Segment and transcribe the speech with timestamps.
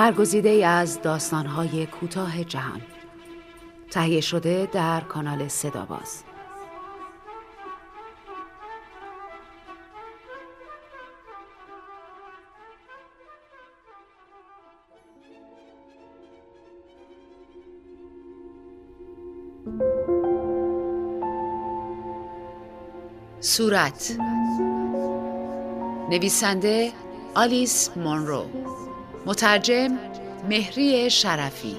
[0.00, 2.80] برگزیده از داستانهای کوتاه جهان.
[3.90, 6.22] تهیه شده در کانال صداباز.
[23.40, 24.16] صورت.
[26.10, 26.92] نویسنده
[27.34, 28.59] آلیس مونرو.
[29.26, 29.98] مترجم
[30.48, 31.76] مهری شرفی.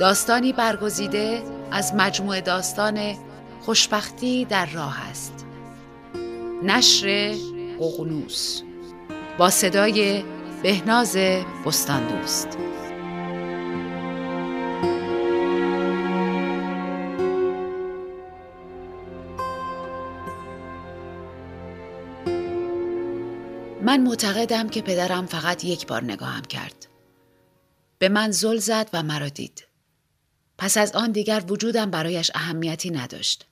[0.00, 3.14] داستانی برگزیده از مجموعه داستان
[3.60, 5.46] خوشبختی در راه است.
[6.62, 7.34] نشر
[7.80, 8.62] ققنوس.
[9.38, 10.24] با صدای
[10.62, 11.16] بهناز
[11.66, 12.48] بستاندوست.
[24.24, 26.86] معتقدم که پدرم فقط یک بار نگاهم کرد.
[27.98, 29.66] به من زل زد و مرا دید.
[30.58, 33.46] پس از آن دیگر وجودم برایش اهمیتی نداشت.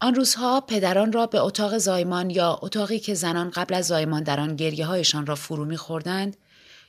[0.00, 4.40] آن روزها پدران را به اتاق زایمان یا اتاقی که زنان قبل از زایمان در
[4.40, 6.36] آن گریه هایشان را فرو میخوردند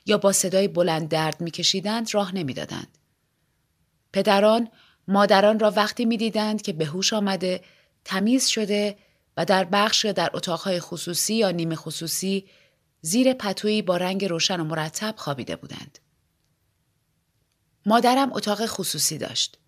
[0.06, 2.98] یا با صدای بلند درد میکشیدند راه نمی‌دادند.
[4.12, 4.68] پدران
[5.08, 7.60] مادران را وقتی می‌دیدند که به هوش آمده
[8.04, 8.96] تمیز شده
[9.36, 12.48] و در بخش یا در اتاقهای خصوصی یا نیمه خصوصی
[13.00, 15.98] زیر پتویی با رنگ روشن و مرتب خوابیده بودند.
[17.86, 19.58] مادرم اتاق خصوصی داشت.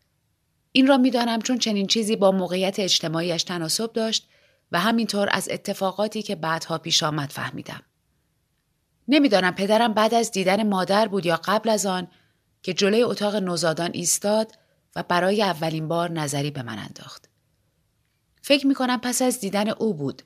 [0.72, 4.28] این را می‌دانم چون چنین چیزی با موقعیت اجتماعیش تناسب داشت
[4.72, 7.82] و همینطور از اتفاقاتی که بعدها پیش آمد فهمیدم.
[9.08, 12.08] نمی‌دانم پدرم بعد از دیدن مادر بود یا قبل از آن
[12.62, 14.52] که جلوی اتاق نوزادان ایستاد
[14.96, 17.28] و برای اولین بار نظری به من انداخت.
[18.48, 20.22] فکر می کنم پس از دیدن او بود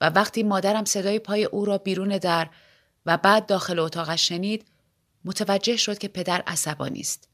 [0.00, 2.48] و وقتی مادرم صدای پای او را بیرون در
[3.06, 4.66] و بعد داخل اتاقش شنید
[5.24, 7.28] متوجه شد که پدر عصبانی است.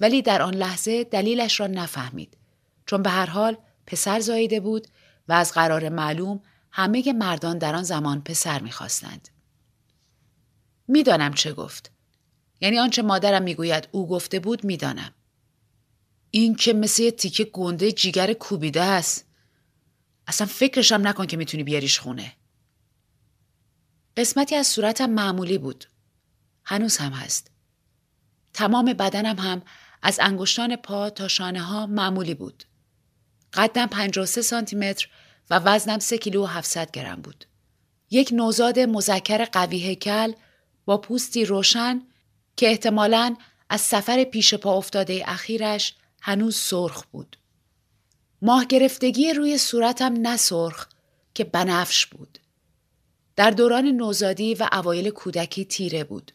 [0.00, 2.36] ولی در آن لحظه دلیلش را نفهمید
[2.86, 3.56] چون به هر حال
[3.86, 4.88] پسر زاییده بود
[5.28, 6.40] و از قرار معلوم
[6.70, 9.28] همه مردان در آن زمان پسر می‌خواستند.
[10.88, 11.90] می‌دانم چه گفت.
[12.60, 15.14] یعنی آنچه مادرم می‌گوید او گفته بود می‌دانم.
[16.30, 19.31] این که مثل تیکه گنده جیگر کوبیده است.
[20.26, 22.32] اصلا فکرشم نکن که می‌تونی بیاریش خونه.
[24.16, 25.84] قسمتی از صورتم معمولی بود.
[26.64, 27.50] هنوز هم هست.
[28.54, 29.62] تمام بدنم هم
[30.02, 32.64] از انگشتان پا تا شانه ها معمولی بود.
[33.52, 35.08] قدم 53 سانتی متر
[35.50, 37.44] و وزنم 3 کیلو و 700 گرم بود.
[38.10, 40.32] یک نوزاد مذکر قوی هیکل
[40.84, 42.02] با پوستی روشن
[42.56, 43.36] که احتمالاً
[43.68, 47.36] از سفر پیش پا افتاده اخیرش هنوز سرخ بود.
[48.42, 50.86] ماه گرفتگی روی صورتم نسرخ
[51.34, 52.38] که بنفش بود.
[53.36, 56.32] در دوران نوزادی و اوایل کودکی تیره بود.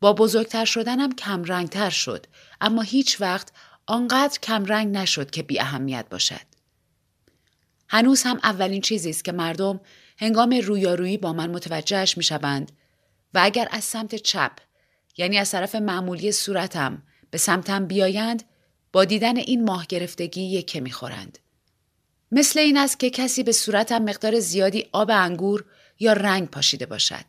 [0.00, 2.26] با بزرگتر شدنم کمرنگتر شد
[2.60, 3.52] اما هیچ وقت
[3.86, 6.46] آنقدر کمرنگ نشد که بی اهمیت باشد.
[7.88, 9.80] هنوز هم اولین چیزی است که مردم
[10.18, 12.72] هنگام رویارویی با من متوجهش می شوند
[13.34, 14.52] و اگر از سمت چپ
[15.16, 18.42] یعنی از طرف معمولی صورتم به سمتم بیایند
[18.92, 21.38] با دیدن این ماه گرفتگی یکه می‌خورند.
[22.32, 25.64] مثل این است که کسی به صورتم مقدار زیادی آب انگور
[25.98, 27.24] یا رنگ پاشیده باشد.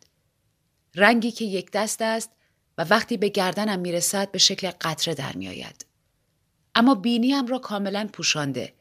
[0.94, 2.30] رنگی که یک دست است
[2.78, 5.86] و وقتی به گردنم می‌رسد به شکل قطره در میآید.
[6.74, 8.72] اما بینیم را کاملا پوشانده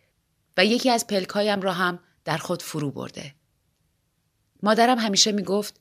[0.58, 3.36] و یکی از پلکایم را هم در خود فرو برده.
[4.64, 5.80] مادرم همیشه می‌گفت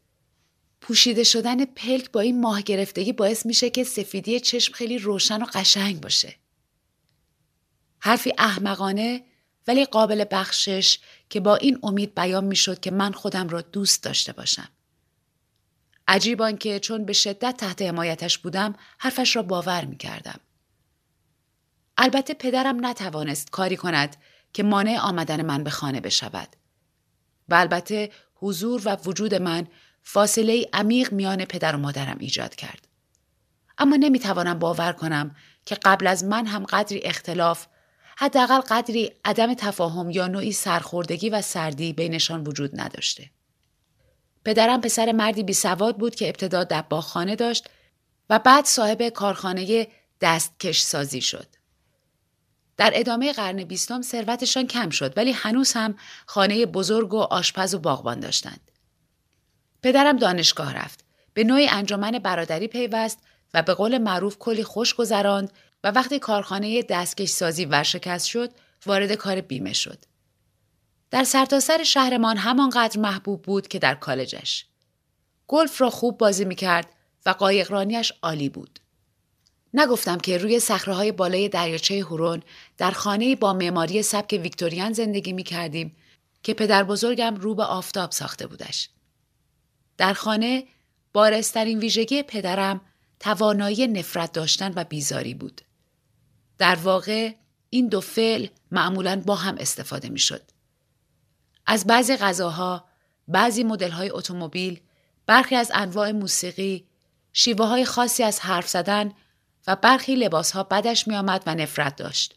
[0.81, 5.47] پوشیده شدن پلک با این ماه گرفتگی باعث میشه که سفیدی چشم خیلی روشن و
[5.55, 6.35] قشنگ باشه.
[8.07, 9.25] حرفی احمقانه
[9.67, 10.99] ولی قابل بخشش
[11.31, 14.69] که با این امید بیان می‌شد که من خودم را دوست داشته باشم.
[16.09, 20.41] عجیب که چون به شدت تحت حمایتش بودم حرفش را باور می کردم.
[21.99, 24.17] البته پدرم نتوانست کاری کند
[24.53, 26.57] که مانع آمدن من به خانه بشود.
[27.49, 29.67] و البته حضور و وجود من
[30.03, 32.89] فاصله عمیق میان پدر و مادرم ایجاد کرد.
[33.79, 37.67] اما نمی‌توانم باور کنم که قبل از من هم قدری اختلاف
[38.17, 43.31] حداقل قدری عدم تفاهم یا نوعی سرخوردگی و سردی بینشان وجود نداشته.
[44.45, 47.71] پدرم پسر مردی بی سواد بود که ابتدا دباغخانه داشت
[48.31, 49.89] و بعد صاحب کارخانه
[50.21, 51.47] دستکش سازی شد.
[52.77, 55.95] در ادامه قرن بیستم ثروتشان کم شد ولی هنوز هم
[56.27, 58.71] خانه بزرگ و آشپز و باغبان داشتند.
[59.83, 61.05] پدرم دانشگاه رفت.
[61.35, 63.19] به نوعی انجمن برادری پیوست
[63.55, 65.53] و به قول معروف کلی خوش گذراند
[65.85, 68.51] و وقتی کارخانه دستکش سازی ورشکست شد
[68.87, 69.99] وارد کار بیمه شد.
[71.11, 74.67] در سرتاسر سر شهرمان همانقدر محبوب بود که در کالجش.
[75.47, 76.89] گلف را خوب بازی می‌کرد
[77.27, 78.81] و قایقرانیش عالی بود.
[79.75, 82.43] نگفتم که روی صخره بالای دریاچه هورون
[82.79, 85.97] در خانه با معماری سبک ویکتوریان زندگی می کردیم
[86.43, 88.91] که پدر بزرگم رو به آفتاب ساخته بودش.
[89.99, 90.65] در خانه
[91.13, 92.81] بارسترین ویژگی پدرم
[93.21, 95.61] توانایی نفرت داشتن و بیزاری بود.
[96.59, 97.35] در واقع
[97.71, 100.43] این دو فعل معمولا با هم استفاده می شد.
[101.67, 102.89] از بعضی غذاها،
[103.29, 104.81] بعضی مدل های اتومبیل،
[105.27, 106.87] برخی از انواع موسیقی،
[107.33, 109.13] شیوه های خاصی از حرف زدن
[109.67, 112.35] و برخی لباس ها بدش می آمد و نفرت داشت.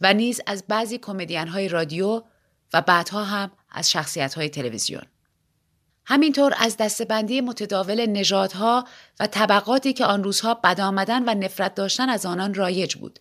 [0.00, 2.22] و نیز از بعضی کمدین های رادیو
[2.72, 5.02] و بعدها هم از شخصیت های تلویزیون.
[6.04, 8.84] همینطور از دستبندی متداول نژادها
[9.20, 13.20] و طبقاتی که آن روزها بد آمدن و نفرت داشتن از آنان رایج بود.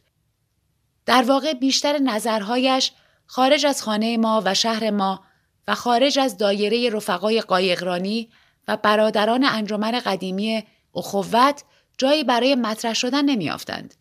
[1.06, 2.92] در واقع بیشتر نظرهایش
[3.26, 5.24] خارج از خانه ما و شهر ما
[5.68, 8.30] و خارج از دایره رفقای قایقرانی
[8.68, 10.64] و برادران انجمن قدیمی
[10.96, 11.64] اخوت
[11.98, 13.96] جایی برای مطرح شدن نمیافتند.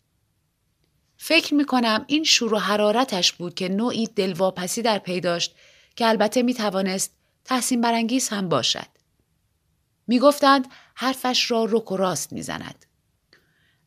[1.17, 5.55] فکر می کنم این شور و حرارتش بود که نوعی دلواپسی در پی داشت
[5.95, 7.15] که البته می توانست
[7.45, 8.87] تحسین برانگیز هم باشد.
[10.07, 12.85] می گفتند حرفش را رک و راست می زند.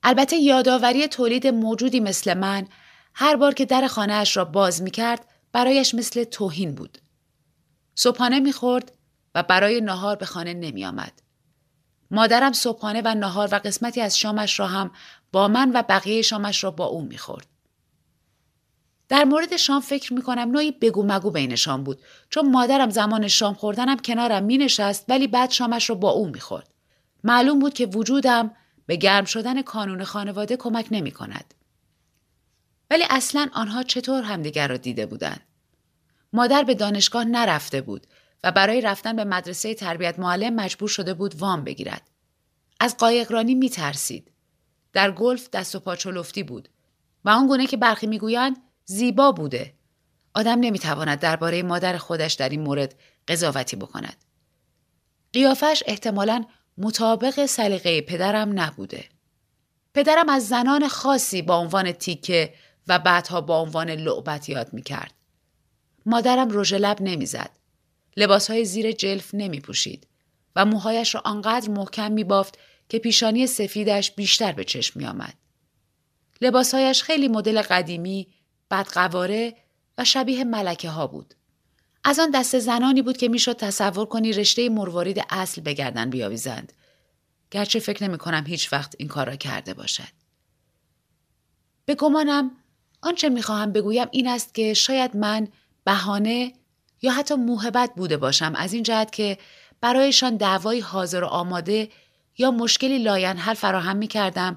[0.03, 2.67] البته یادآوری تولید موجودی مثل من
[3.15, 6.99] هر بار که در خانهاش را باز می کرد برایش مثل توهین بود.
[7.95, 8.93] صبحانه می خورد
[9.35, 11.23] و برای نهار به خانه نمی آمد.
[12.11, 14.91] مادرم صبحانه و نهار و قسمتی از شامش را هم
[15.33, 17.47] با من و بقیه شامش را با او می‌خورد.
[19.09, 22.01] در مورد شام فکر می کنم نوعی بگو مگو بینشان بود
[22.31, 26.41] چون مادرم زمان شام خوردنم کنارم می نشست ولی بعد شامش را با او می
[26.41, 26.69] خورد.
[27.25, 28.51] معلوم بود که وجودم
[28.87, 31.55] به گرم شدن کانون خانواده کمک نمی کند.
[32.95, 35.41] ولی اصلا آنها چطور همدیگر را دیده بودند؟
[36.33, 38.07] مادر به دانشگاه نرفته بود
[38.45, 42.11] و برای رفتن به مدرسه تربیت معلم مجبور شده بود وام بگیرد.
[42.81, 44.31] از قایقرانی می ترسید.
[44.93, 45.97] در گلف دست و پا
[46.47, 46.69] بود
[47.25, 49.75] و آن گونه که برخی می‌گویند زیبا بوده.
[50.35, 52.95] آدم نمی‌تواند درباره مادر خودش در این مورد
[53.29, 54.25] قضاوتی بکند.
[55.33, 56.45] قیافش احتمالا
[56.79, 59.05] مطابق سلیقه پدرم نبوده.
[59.95, 62.55] پدرم از زنان خاصی با عنوان تیکه
[62.89, 65.15] و بعدها با عنوان لعبت یاد می کرد.
[66.07, 67.51] مادرم رژ لب نمی‌زد.
[68.49, 70.07] های زیر جلف نمی پوشید
[70.57, 72.59] و موهایش را آنقدر محکم می بافت
[72.89, 75.35] که پیشانی سفیدش بیشتر به چشم می آمد.
[76.41, 78.29] لباسهایش خیلی مدل قدیمی،
[78.71, 79.57] بدقواره
[79.99, 81.35] و شبیه ملکه ها بود.
[82.05, 86.73] از آن دست زنانی بود که می‌شد تصور کنی رشته مروارید اصل به گردن بیاویزند.
[87.51, 90.09] گرچه فکر نمی کنم هیچ وقت این کار را کرده باشد.
[91.85, 92.51] به گمانم
[93.05, 95.49] آنچه می‌خواهم بگویم این است که شاید من
[95.85, 96.53] بهانه
[97.03, 99.39] یا حتی موهبت بوده باشم از این جهت که
[99.81, 101.89] برایشان دعوایی حاضر و آماده
[102.39, 104.57] یا مشکلی لاینحل فراهم می کردم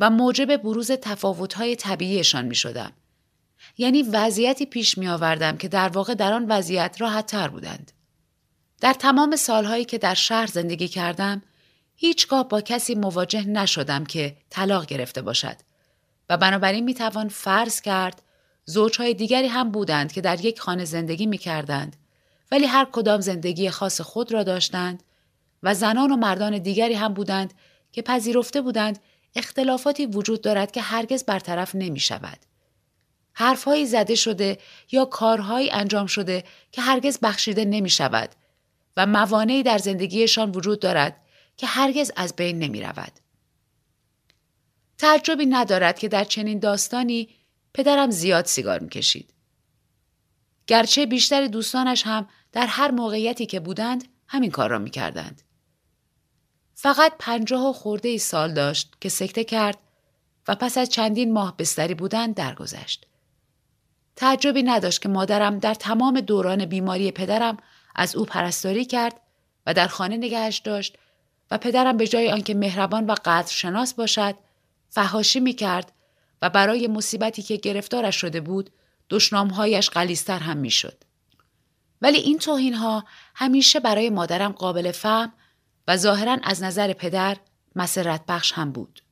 [0.00, 2.92] و موجب بروز تفاوتهای طبیعیشان می شدم.
[3.78, 7.92] یعنی وضعیتی پیش می آوردم که در واقع در آن وضعیت راحت تر بودند.
[8.80, 11.42] در تمام سالهایی که در شهر زندگی کردم
[11.96, 15.56] هیچگاه با کسی مواجه نشدم که طلاق گرفته باشد
[16.28, 18.22] و بنابراین می توان فرض کرد
[18.64, 21.96] زوجهای دیگری هم بودند که در یک خانه زندگی می کردند
[22.50, 25.02] ولی هر کدام زندگی خاص خود را داشتند
[25.62, 27.54] و زنان و مردان دیگری هم بودند
[27.92, 28.98] که پذیرفته بودند
[29.36, 32.38] اختلافاتی وجود دارد که هرگز برطرف نمی شود.
[33.32, 34.58] حرفهایی زده شده
[34.92, 38.28] یا کارهایی انجام شده که هرگز بخشیده نمی شود
[38.96, 41.16] و موانعی در زندگیشان وجود دارد
[41.56, 43.12] که هرگز از بین نمی رود.
[45.02, 47.28] تعجبی ندارد که در چنین داستانی
[47.74, 49.34] پدرم زیاد سیگار می کشید.
[50.66, 55.42] گرچه بیشتر دوستانش هم در هر موقعیتی که بودند همین کار را می کردند.
[56.74, 59.78] فقط پنجاه و خورده ای سال داشت که سکته کرد
[60.48, 63.06] و پس از چندین ماه بستری بودن درگذشت.
[64.16, 67.56] تعجبی نداشت که مادرم در تمام دوران بیماری پدرم
[67.94, 69.20] از او پرستاری کرد
[69.66, 70.98] و در خانه نگهش داشت
[71.50, 74.34] و پدرم به جای آنکه مهربان و قدر شناس باشد
[74.94, 75.92] فهاشی می کرد
[76.42, 78.70] و برای مصیبتی که گرفتارش شده بود
[79.10, 81.04] دشنامهایش قلیستر هم می شد.
[82.02, 85.32] ولی این توهین ها همیشه برای مادرم قابل فهم
[85.88, 87.36] و ظاهرا از نظر پدر
[87.76, 89.02] مسرت بخش هم بود.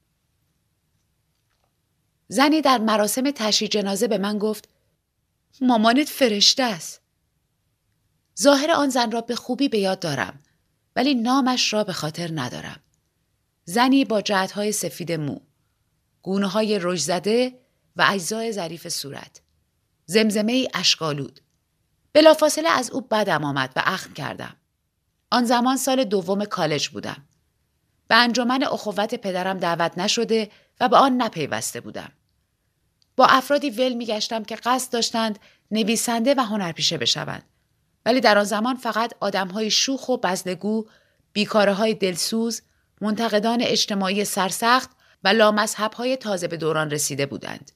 [2.29, 4.69] زنی در مراسم تشییع جنازه به من گفت
[5.61, 7.01] مامانت فرشته است.
[8.41, 10.39] ظاهر آن زن را به خوبی به یاد دارم
[10.97, 12.81] ولی نامش را به خاطر ندارم.
[13.65, 15.41] زنی با جهتهای سفید مو،
[16.23, 17.59] گونه های رژ زده
[17.97, 19.41] و اجزای ظریف صورت.
[20.07, 21.41] زمزمه ای اشکالود.
[22.13, 24.57] بلافاصله از او بدم آمد و اخم کردم.
[25.31, 27.25] آن زمان سال دوم کالج بودم.
[28.09, 30.51] به انجمن اخوت پدرم دعوت نشده
[30.81, 32.13] و به آن نپیوسته بودم.
[33.17, 35.39] با افرادی ول میگشتم که قصد داشتند
[35.71, 37.43] نویسنده و هنرپیشه بشوند.
[38.07, 40.87] ولی در آن زمان فقط آدمهای شوخ و بزدگو،
[41.33, 42.63] بیکاره های دلسوز،
[43.01, 44.91] منتقدان اجتماعی سرسخت
[45.25, 47.73] و لامذهب های تازه به دوران رسیده بودند.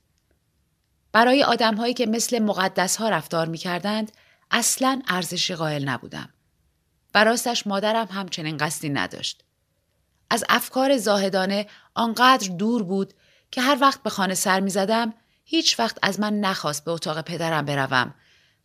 [1.12, 4.12] برای آدمهایی که مثل مقدس ها رفتار می کردند،
[4.50, 6.28] اصلا ارزشی قائل نبودم.
[7.12, 9.44] براستش مادرم همچنین قصدی نداشت.
[10.30, 13.14] از افکار زاهدانه آنقدر دور بود
[13.50, 17.20] که هر وقت به خانه سر می زدم هیچ وقت از من نخواست به اتاق
[17.20, 18.14] پدرم بروم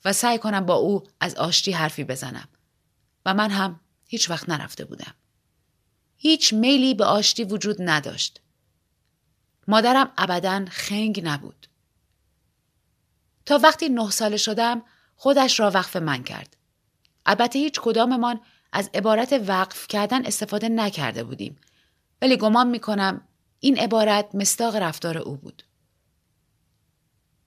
[0.06, 2.50] و سعی کنم با او از آشتی حرفی بزنم
[3.26, 5.14] و من هم هیچ وقت نرفته بودم.
[6.16, 8.42] هیچ میلی به آشتی وجود نداشت.
[9.70, 11.68] مادرم ابدا خنگ نبود.
[13.46, 14.82] تا وقتی نه ساله شدم
[15.16, 16.58] خودش را وقف من کرد.
[17.26, 21.58] البته هیچ کداممان از عبارت وقف کردن استفاده نکرده بودیم
[22.22, 23.22] ولی گمان می کنم
[23.60, 25.64] این عبارت مستاق رفتار او بود.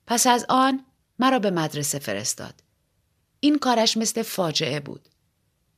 [0.06, 0.84] پس از آن
[1.18, 2.54] مرا به مدرسه فرستاد.
[3.40, 5.08] این کارش مثل فاجعه بود.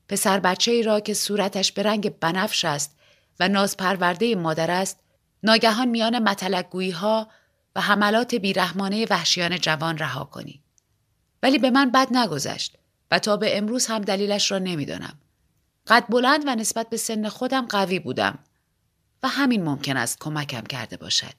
[0.09, 2.97] پسر بچه ای را که صورتش به رنگ بنفش است
[3.41, 5.04] و ناز پرورده مادر است
[5.45, 7.29] ناگهان میان متلقگویی ها
[7.77, 10.63] و حملات بیرحمانه وحشیان جوان رها کنی.
[11.43, 12.79] ولی به من بد نگذشت
[13.11, 15.19] و تا به امروز هم دلیلش را نمی‌دانم.
[15.87, 18.39] قد بلند و نسبت به سن خودم قوی بودم
[19.23, 21.35] و همین ممکن است کمکم کرده باشد.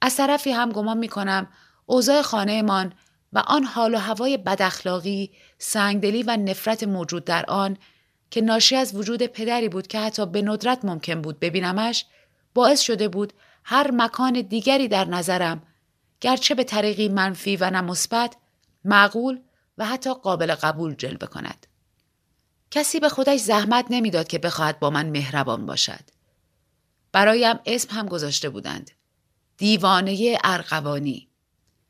[0.00, 1.48] از طرفی هم گمان می کنم
[1.86, 2.92] اوضاع خانهمان
[3.32, 7.76] و آن حال و هوای بداخلاقی، سنگدلی و نفرت موجود در آن
[8.30, 12.06] که ناشی از وجود پدری بود که حتی به ندرت ممکن بود ببینمش
[12.56, 13.32] باعث شده بود
[13.64, 15.62] هر مکان دیگری در نظرم
[16.20, 18.36] گرچه به طریقی منفی و نمثبت
[18.84, 19.40] معقول
[19.78, 21.66] و حتی قابل قبول جلوه کند.
[22.70, 26.00] کسی به خودش زحمت نمی‌داد که بخواهد با من مهربان باشد.
[27.12, 28.90] برایم اسم هم گذاشته بودند.
[29.56, 31.28] دیوانه ارقوانی.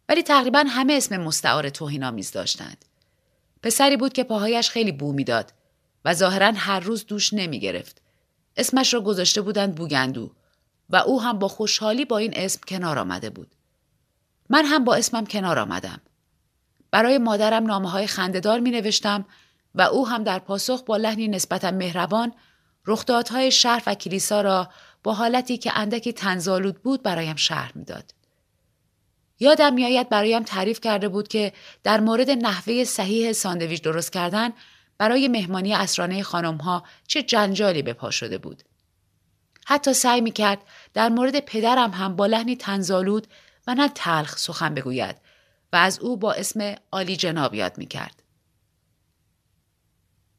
[0.08, 2.84] ولی تقریبا همه اسم مستعار توهینآمیز داشتند.
[3.62, 5.52] پسری بود که پاهایش خیلی بو می‌داد
[6.04, 8.02] و ظاهرا هر روز دوش نمی گرفت.
[8.56, 10.32] اسمش را گذاشته بودند بوگندو
[10.90, 13.54] و او هم با خوشحالی با این اسم کنار آمده بود.
[14.48, 16.00] من هم با اسمم کنار آمدم.
[16.90, 19.24] برای مادرم نامه های خنددار می نوشتم
[19.74, 22.32] و او هم در پاسخ با لحنی نسبتا مهربان
[22.86, 24.68] رخدادهای شهر و کلیسا را
[25.02, 28.14] با حالتی که اندکی تنزالود بود برایم شهر می‌داد.
[29.40, 31.52] یادم میآید برایم تعریف کرده بود که
[31.82, 34.52] در مورد نحوه صحیح ساندویچ درست کردن
[34.98, 38.62] برای مهمانی اسرانه خانم ها چه جنجالی به پا شده بود.
[39.68, 40.58] حتی سعی می کرد
[40.94, 43.26] در مورد پدرم هم با لحنی تنزالود
[43.66, 45.16] و نه تلخ سخن بگوید
[45.72, 48.22] و از او با اسم عالی جناب یاد می کرد.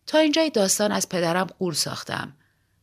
[0.07, 2.37] تا اینجای داستان از پدرم قول ساختم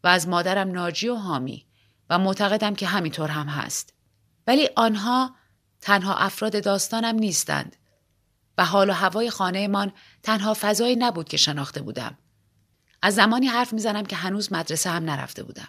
[0.05, 1.67] و از مادرم ناجی و حامی
[2.11, 3.95] و معتقدم که همینطور هم هست.
[4.47, 5.35] ولی آنها
[5.81, 7.77] تنها افراد داستانم نیستند
[8.59, 12.19] و حال و هوای خانهمان تنها فضایی نبود که شناخته بودم.
[13.03, 15.69] از زمانی حرف می‌زنم که هنوز مدرسه هم نرفته بودم.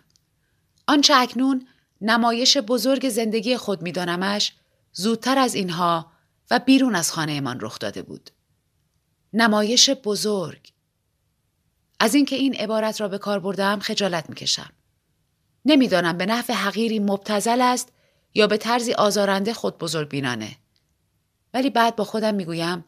[0.88, 1.68] آنچه اکنون
[2.02, 4.54] نمایش بزرگ زندگی خود میدانمش
[4.94, 6.12] زودتر از اینها
[6.52, 8.30] و بیرون از خانهمان رخ داده بود.
[9.34, 10.72] نمایش بزرگ
[12.00, 14.70] از اینکه این عبارت را به کار بردم خجالت می‌کشم.
[15.66, 17.92] نمی‌دانم به نحو حقیری مبتزل است
[18.34, 20.58] یا به طرزی آزارنده خود بزرگ بینانه.
[21.54, 22.86] ولی بعد با خودم می‌گویم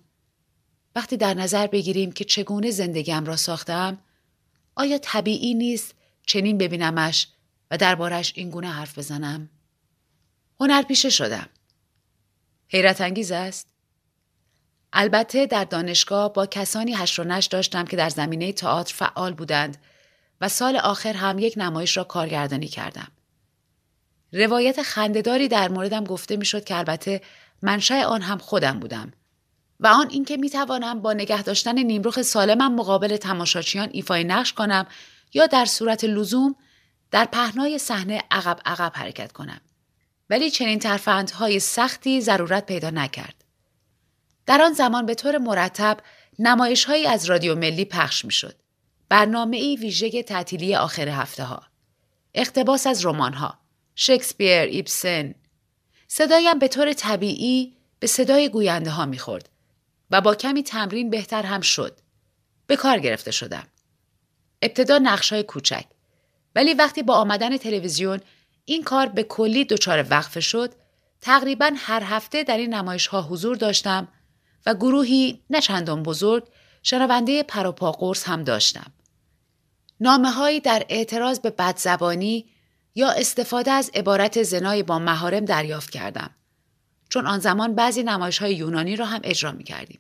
[0.95, 3.97] وقتی در نظر بگیریم که چگونه زندگیم را ساختم
[4.75, 7.27] آیا طبیعی نیست چنین ببینمش
[7.71, 9.49] و دربارش این گونه حرف بزنم؟
[10.59, 11.49] هنرپیشه شدم.
[12.67, 13.67] حیرت انگیز است؟
[14.93, 19.77] البته در دانشگاه با کسانی حشر و نشر داشتم که در زمینه تئاتر فعال بودند
[20.41, 23.07] و سال آخر هم یک نمایش را کارگردانی کردم.
[24.33, 27.21] روایت خنده‌داری در موردم گفته می‌شد که البته
[27.61, 29.11] منشأ آن هم خودم بودم
[29.79, 34.85] و آن اینکه می توانم با نگه داشتن نیمرخ سالمم مقابل تماشاچیان ایفای نقش کنم
[35.33, 36.55] یا در صورت لزوم
[37.11, 39.61] در پهنای صحنه عقب عقب حرکت کنم
[40.29, 43.43] ولی چنین ترفندهای سختی ضرورت پیدا نکرد
[44.45, 45.97] در آن زمان به طور مرتب
[46.39, 48.55] نمایش هایی از رادیو ملی پخش می شد.
[49.09, 51.63] برنامه ای ویژه تعطیلی آخر هفته ها.
[52.33, 53.59] اقتباس از رمان ها.
[53.95, 55.35] شکسپیر، ایبسن.
[56.07, 59.49] صدایم به طور طبیعی به صدای گوینده ها می خورد
[60.11, 61.99] و با کمی تمرین بهتر هم شد.
[62.67, 63.67] به کار گرفته شدم.
[64.61, 65.85] ابتدا نقش های کوچک.
[66.57, 68.19] ولی وقتی با آمدن تلویزیون
[68.65, 70.73] این کار به کلی دچار وقفه شد
[71.21, 74.07] تقریبا هر هفته در این نمایش ها حضور داشتم
[74.65, 76.47] و گروهی نه چندان بزرگ
[76.83, 78.91] شنونده پروپا قرص هم داشتم.
[79.99, 82.45] نامه هایی در اعتراض به بدزبانی
[82.95, 86.29] یا استفاده از عبارت زنای با مهارم دریافت کردم.
[87.09, 89.99] چون آن زمان بعضی نمایش های یونانی را هم اجرا می کردیم.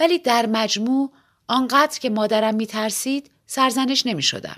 [0.00, 1.12] ولی در مجموع
[1.46, 4.56] آنقدر که مادرم می ترسید سرزنش نمی شدم.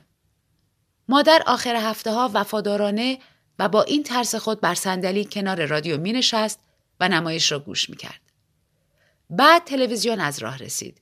[1.08, 3.18] مادر آخر هفته ها وفادارانه
[3.58, 6.60] و با این ترس خود بر صندلی کنار رادیو می نشست
[7.00, 8.20] و نمایش را گوش می کرد.
[9.30, 11.00] بعد تلویزیون از راه رسید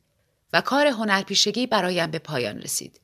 [0.53, 3.01] و کار هنرپیشگی برایم به پایان رسید.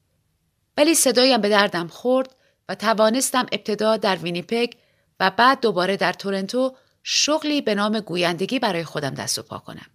[0.76, 2.36] ولی صدایم به دردم خورد
[2.68, 4.72] و توانستم ابتدا در وینیپگ
[5.20, 9.86] و بعد دوباره در تورنتو شغلی به نام گویندگی برای خودم دست و پا کنم.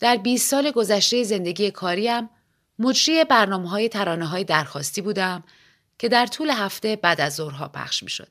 [0.00, 2.30] در 20 سال گذشته زندگی کاریم
[2.78, 5.44] مجری برنامه های ترانه های درخواستی بودم
[5.98, 8.28] که در طول هفته بعد از ظهرها پخش می شد.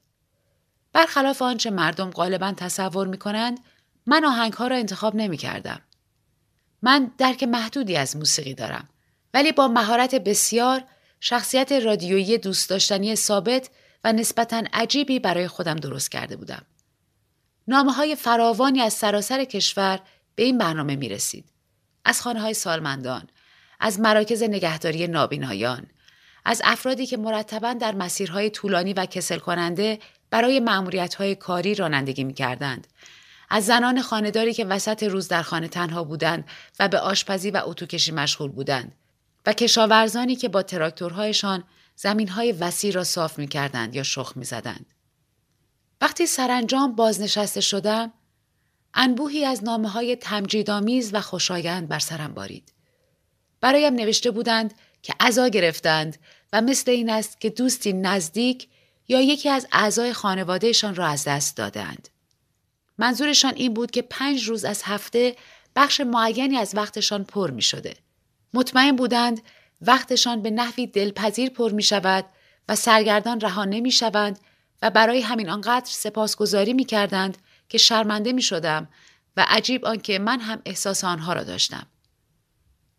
[0.93, 3.59] برخلاف آنچه مردم غالبا تصور می کنند
[4.05, 5.81] من آهنگ ها را انتخاب نمی کردم.
[6.81, 8.89] من درک محدودی از موسیقی دارم
[9.33, 10.83] ولی با مهارت بسیار
[11.19, 13.69] شخصیت رادیویی دوست داشتنی ثابت
[14.03, 16.65] و نسبتا عجیبی برای خودم درست کرده بودم.
[17.67, 19.99] نامه های فراوانی از سراسر کشور
[20.35, 21.45] به این برنامه می رسید.
[22.05, 23.27] از خانه های سالمندان،
[23.79, 25.87] از مراکز نگهداری نابینایان،
[26.45, 29.99] از افرادی که مرتبا در مسیرهای طولانی و کسل کننده
[30.29, 32.87] برای معمولیت های کاری رانندگی می کردند.
[33.49, 36.45] از زنان خانداری که وسط روز در خانه تنها بودند
[36.79, 38.95] و به آشپزی و اتوکشی مشغول بودند
[39.45, 41.63] و کشاورزانی که با تراکتورهایشان
[41.95, 44.85] زمینهای وسیع را صاف می کردند یا شخ می زدند.
[46.01, 48.13] وقتی سرانجام بازنشسته شدم
[48.93, 52.73] انبوهی از نامه های تمجیدآمیز و خوشایند بر سرم بارید.
[53.61, 56.17] برایم نوشته بودند که عزا گرفتند
[56.55, 58.67] و مثل این است که دوستی نزدیک
[59.07, 62.09] یا یکی از اعضای خانوادهشان را از دست دادند.
[62.97, 65.35] منظورشان این بود که پنج روز از هفته
[65.75, 67.93] بخش معینی از وقتشان پر می شده.
[68.53, 69.41] مطمئن بودند
[69.81, 72.25] وقتشان به نحوی دلپذیر پر می شود
[72.69, 74.39] و سرگردان رها نمی شوند
[74.81, 77.37] و برای همین آنقدر سپاسگزاری می کردند
[77.69, 78.87] که شرمنده می شدم
[79.37, 81.87] و عجیب آنکه من هم احساس آنها را داشتم.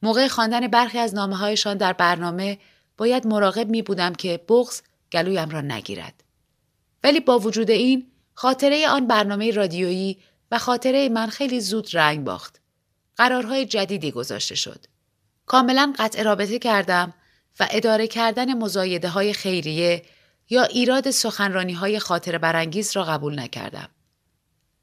[0.02, 2.58] موقع خواندن برخی از نامه هایشان در برنامه
[2.96, 4.82] باید مراقب می بودم که بغز
[5.12, 6.24] گلویم را نگیرد.
[7.04, 10.18] ولی با وجود این خاطره آن برنامه رادیویی
[10.50, 12.60] و خاطره من خیلی زود رنگ باخت.
[13.16, 14.84] قرارهای جدیدی گذاشته شد.
[15.46, 17.14] کاملا قطع رابطه کردم
[17.60, 20.02] و اداره کردن مزایده های خیریه
[20.50, 23.88] یا ایراد سخنرانی های خاطر برانگیز را قبول نکردم.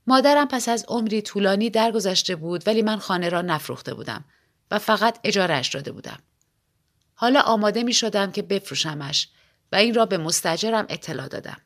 [0.08, 4.26] مادرم پس از عمری طولانی درگذشته بود ولی من خانه را نفروخته بودم
[4.72, 6.20] و فقط اجارش داده بودم.
[7.24, 9.30] حالا آماده می شدم که بفروشمش
[9.72, 11.58] و این را به مستجرم اطلاع دادم.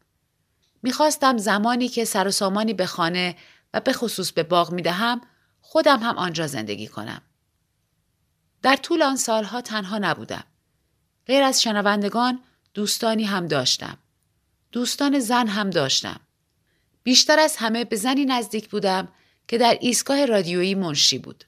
[0.83, 3.35] می‌خواستم زمانی که سر و سامانی به خانه
[3.73, 5.21] و به خصوص به باغ می دهم
[5.61, 7.21] خودم هم آنجا زندگی کنم.
[8.61, 10.43] در طول آن سالها تنها نبودم.
[11.27, 12.39] غیر از شنوندگان
[12.73, 13.97] دوستانی هم داشتم.
[14.71, 16.19] دوستان زن هم داشتم.
[17.03, 19.07] بیشتر از همه به زنی نزدیک بودم
[19.47, 21.43] که در ایستگاه رادیویی منشی بود.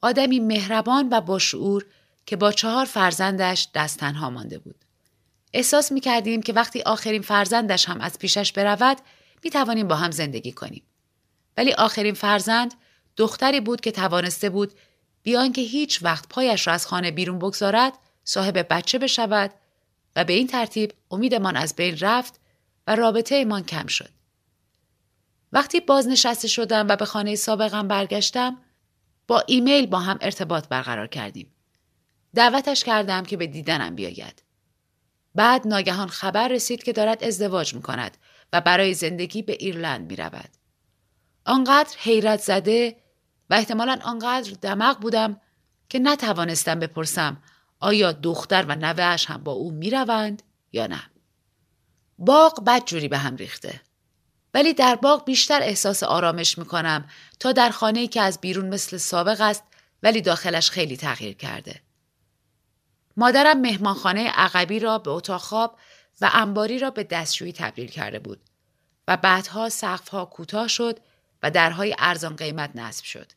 [0.00, 1.86] آدمی مهربان و باشعور
[2.28, 4.84] که با چهار فرزندش دست تنها مانده بود.
[5.52, 8.98] احساس می کردیم که وقتی آخرین فرزندش هم از پیشش برود
[9.44, 10.82] می توانیم با هم زندگی کنیم.
[11.56, 12.74] ولی آخرین فرزند
[13.16, 14.72] دختری بود که توانسته بود
[15.22, 19.50] بیان که هیچ وقت پایش را از خانه بیرون بگذارد صاحب بچه بشود
[20.16, 22.40] و به این ترتیب امیدمان از بین رفت
[22.86, 24.10] و رابطه ایمان کم شد.
[25.52, 28.56] وقتی بازنشسته شدم و به خانه سابقم برگشتم
[29.28, 31.54] با ایمیل با هم ارتباط برقرار کردیم.
[32.34, 34.42] دعوتش کردم که به دیدنم بیاید.
[35.34, 38.16] بعد ناگهان خبر رسید که دارد ازدواج می کند
[38.52, 40.50] و برای زندگی به ایرلند می رود.
[41.44, 42.96] آنقدر حیرت زده
[43.50, 45.40] و احتمالا آنقدر دماغ بودم
[45.88, 47.42] که نتوانستم بپرسم
[47.80, 51.02] آیا دختر و نوهش هم با او می روند یا نه.
[52.18, 53.80] باغ بدجوری به هم ریخته.
[54.54, 57.08] ولی در باغ بیشتر احساس آرامش می کنم
[57.40, 59.64] تا در خانه که از بیرون مثل سابق است
[60.02, 61.80] ولی داخلش خیلی تغییر کرده.
[63.18, 65.78] مادرم مهمانخانه عقبی را به اتاق خواب
[66.20, 68.40] و انباری را به دستشویی تبدیل کرده بود
[69.08, 70.98] و بعدها سقفها کوتاه شد
[71.42, 73.32] و درهای ارزان قیمت نصب شد.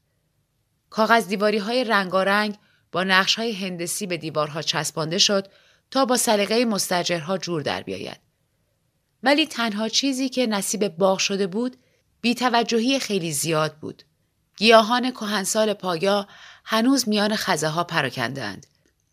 [0.90, 2.58] کاغذ دیواری های رنگارنگ
[2.92, 5.48] با نقش های هندسی به دیوارها چسبانده شد
[5.92, 8.20] تا با سلیقه مستجرها جور در بیاید.
[9.24, 11.78] ولی تنها چیزی که نصیب باغ شده بود
[12.22, 14.04] بیتوجهی خیلی زیاد بود.
[14.58, 16.28] گیاهان کهنسال پایا
[16.66, 18.68] هنوز میان خزه ها پراکندند.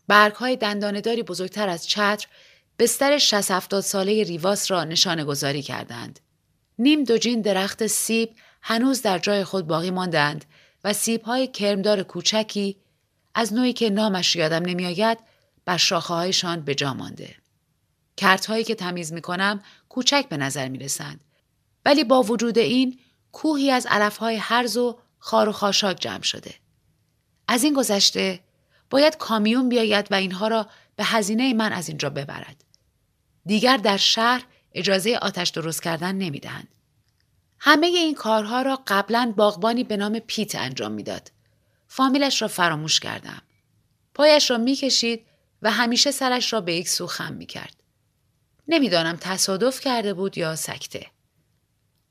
[0.09, 2.27] برگ های دندانداری بزرگتر از چتر
[2.79, 6.19] بستر 60 70 ساله ریواس را نشانه گذاری کردند.
[6.79, 8.29] نیم دوجین درخت سیب
[8.61, 10.45] هنوز در جای خود باقی ماندند
[10.83, 12.77] و سیب های کرمدار کوچکی
[13.35, 15.17] از نوعی که نامش یادم نمیآید
[15.65, 17.35] بر شاخههایشان به جا مانده.
[18.17, 21.19] کرتهایی که تمیز می کنم کوچک به نظر می رسند.
[21.85, 22.99] ولی با وجود این
[23.31, 26.53] کوهی از علفهای هرز و خار و خاشاک جمع شده.
[27.47, 28.39] از این گذشته
[28.89, 32.63] باید کامیون بیاید و اینها را به هزینه من از اینجا ببرد.
[33.45, 36.67] دیگر در شهر اجازه آتش درست کردن نمی‌دهند.
[37.59, 41.31] همه این کارها را قبلا باغبانی به نام پیت انجام می‌داد.
[41.87, 43.41] فامیلش را فراموش کردم.
[44.13, 45.25] پایش را می‌کشید
[45.61, 47.83] و همیشه سرش را به یک سو خم می‌کرد.
[48.67, 51.07] نمی‌دانم تصادف کرده بود یا سکته.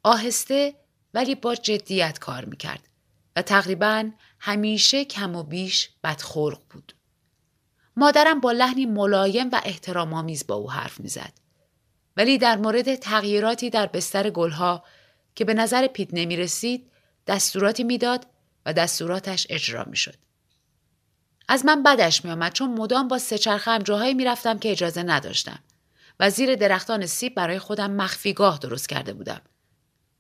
[0.03, 0.75] آهسته
[1.15, 2.89] ولی با جدیت کار می‌کرد
[3.37, 6.95] و تقریبا همیشه کم و بیش بدخلق بود.
[7.97, 11.33] مادرم با لحنی ملایم و احترام آمیز با او حرف می‌زد.
[12.17, 14.85] ولی در مورد تغییراتی در بستر گلها
[15.35, 16.91] که به نظر پیت نمی رسید
[17.27, 18.27] دستوراتی می‌داد
[18.67, 20.15] و دستوراتش اجرا می شد.
[21.49, 25.03] از من بدش می آمد چون مدام با سه هم جاهایی می رفتم که اجازه
[25.03, 25.59] نداشتم
[26.21, 29.41] و زیر درختان سیب برای خودم مخفیگاه درست کرده بودم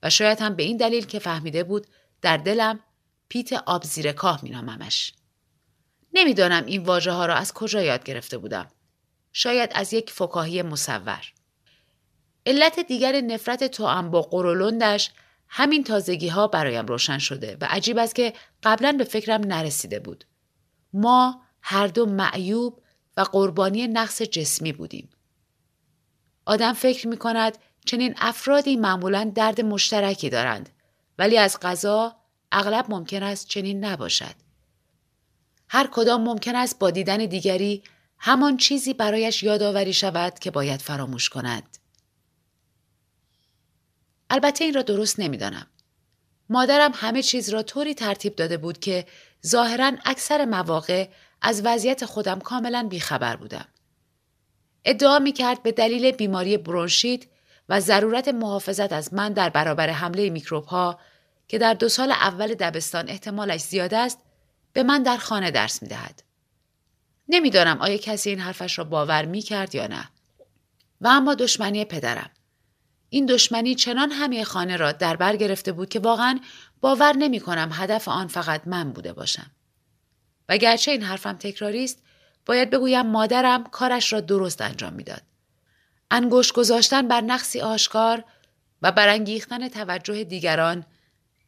[0.03, 1.87] و شاید هم به این دلیل که فهمیده بود
[2.23, 2.81] در دلم
[3.29, 5.13] پیت آب زیر کاه می ناممش.
[6.13, 8.71] نمی‌دانم این واژه ها را از کجا یاد گرفته بودم.
[9.33, 11.33] شاید از یک فکاهی مصور.
[12.47, 15.11] علت دیگر نفرت توام با قرولندش
[15.49, 20.25] همین تازگی ها برایم روشن شده و عجیب است که قبلا به فکرم نرسیده بود.
[20.93, 22.83] ما هر دو معیوب
[23.17, 25.11] و قربانی نقص جسمی بودیم.
[26.47, 30.69] آدم فکر می کند چنین افرادی معمولا درد مشترکی دارند
[31.19, 32.17] ولی از غذا
[32.53, 34.35] اغلب ممکن است چنین نباشد.
[35.69, 37.83] هر کدام ممکن است با دیدن دیگری
[38.19, 41.79] همان چیزی برایش یادآوری شود که باید فراموش کند.
[44.31, 45.67] البته این را درست نمی‌دانم.
[46.51, 49.07] مادرم همه چیز را طوری ترتیب داده بود که
[49.47, 51.09] ظاهرا اکثر مواقع
[51.43, 53.69] از وضعیت خودم کاملا بیخبر بودم.
[54.85, 57.25] ادعا می کرد به دلیل بیماری برونشیت
[57.69, 60.99] و ضرورت محافظت از من در برابر حمله میکروب ها
[61.49, 64.19] که در دو سال اول دبستان احتمالش زیاد است
[64.73, 66.23] به من در خانه درس می دهد.
[67.29, 70.09] نمی‌دانم آیا کسی این حرفش را باور می کرد یا نه.
[71.01, 72.31] و اما دشمنی پدرم.
[73.11, 76.41] این دشمنی چنان همه خانه را در بر گرفته بود که واقعا
[76.81, 79.51] باور نمی کنم هدف آن فقط من بوده باشم.
[80.49, 82.03] و گرچه این حرفم تکراری است
[82.47, 85.23] باید بگویم مادرم کارش را درست انجام می‌داد.
[86.11, 88.25] انگشت گذاشتن بر نقصی آشکار
[88.83, 90.85] و برانگیختن توجه دیگران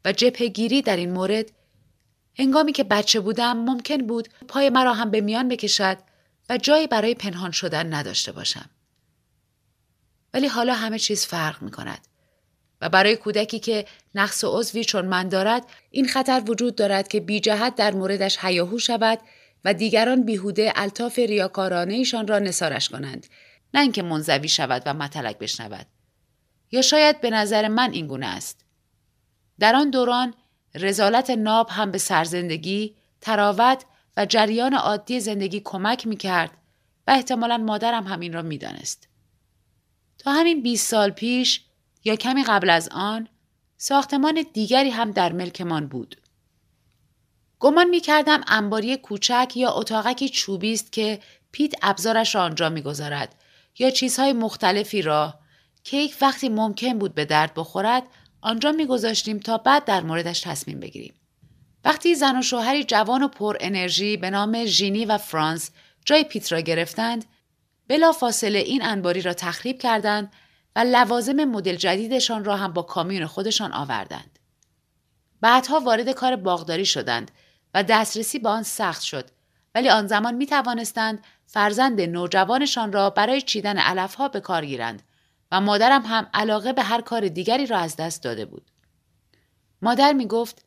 [0.04, 1.52] و جبهگیری در این مورد
[2.38, 5.98] هنگامی که بچه بودم ممکن بود پای مرا هم به میان بکشد
[6.48, 8.70] و جایی برای پنهان شدن نداشته باشم.
[10.34, 12.08] ولی حالا همه چیز فرق می کند.
[12.80, 13.84] و برای کودکی که
[14.14, 18.78] نقص عضوی چون من دارد این خطر وجود دارد که بی جهت در موردش حیاهو
[18.78, 19.18] شود
[19.64, 23.26] و دیگران بیهوده الطاف ریاکارانه ایشان را نسارش کنند
[23.74, 25.86] نه اینکه منزوی شود و مطلق بشنود
[26.70, 28.64] یا شاید به نظر من این گونه است
[29.60, 30.34] در آن دوران
[30.74, 33.84] رزالت ناب هم به سرزندگی تراوت
[34.16, 36.50] و جریان عادی زندگی کمک می کرد
[37.06, 39.08] و احتمالا مادرم همین را می دانست.
[40.18, 41.64] تا همین 20 سال پیش
[42.04, 43.28] یا کمی قبل از آن
[43.76, 46.16] ساختمان دیگری هم در ملکمان بود.
[47.58, 51.20] گمان می کردم انباری کوچک یا اتاقکی چوبی است که
[51.52, 53.34] پیت ابزارش را آنجا می‌گذارد
[53.78, 55.34] یا چیزهای مختلفی را
[55.84, 58.02] که یک وقتی ممکن بود به درد بخورد
[58.40, 61.14] آنجا میگذاشتیم تا بعد در موردش تصمیم بگیریم.
[61.84, 65.70] وقتی زن و شوهری جوان و پر انرژی به نام ژینی و فرانس
[66.04, 67.24] جای پیت را گرفتند
[67.88, 70.32] بلا فاصله این انباری را تخریب کردند
[70.76, 74.38] و لوازم مدل جدیدشان را هم با کامیون خودشان آوردند.
[75.40, 77.30] بعدها وارد کار باغداری شدند
[77.74, 79.30] و دسترسی به آن سخت شد
[79.74, 85.02] ولی آن زمان می توانستند فرزند نوجوانشان را برای چیدن علفها به کار گیرند
[85.50, 88.70] و مادرم هم علاقه به هر کار دیگری را از دست داده بود.
[89.82, 90.64] مادر می گفت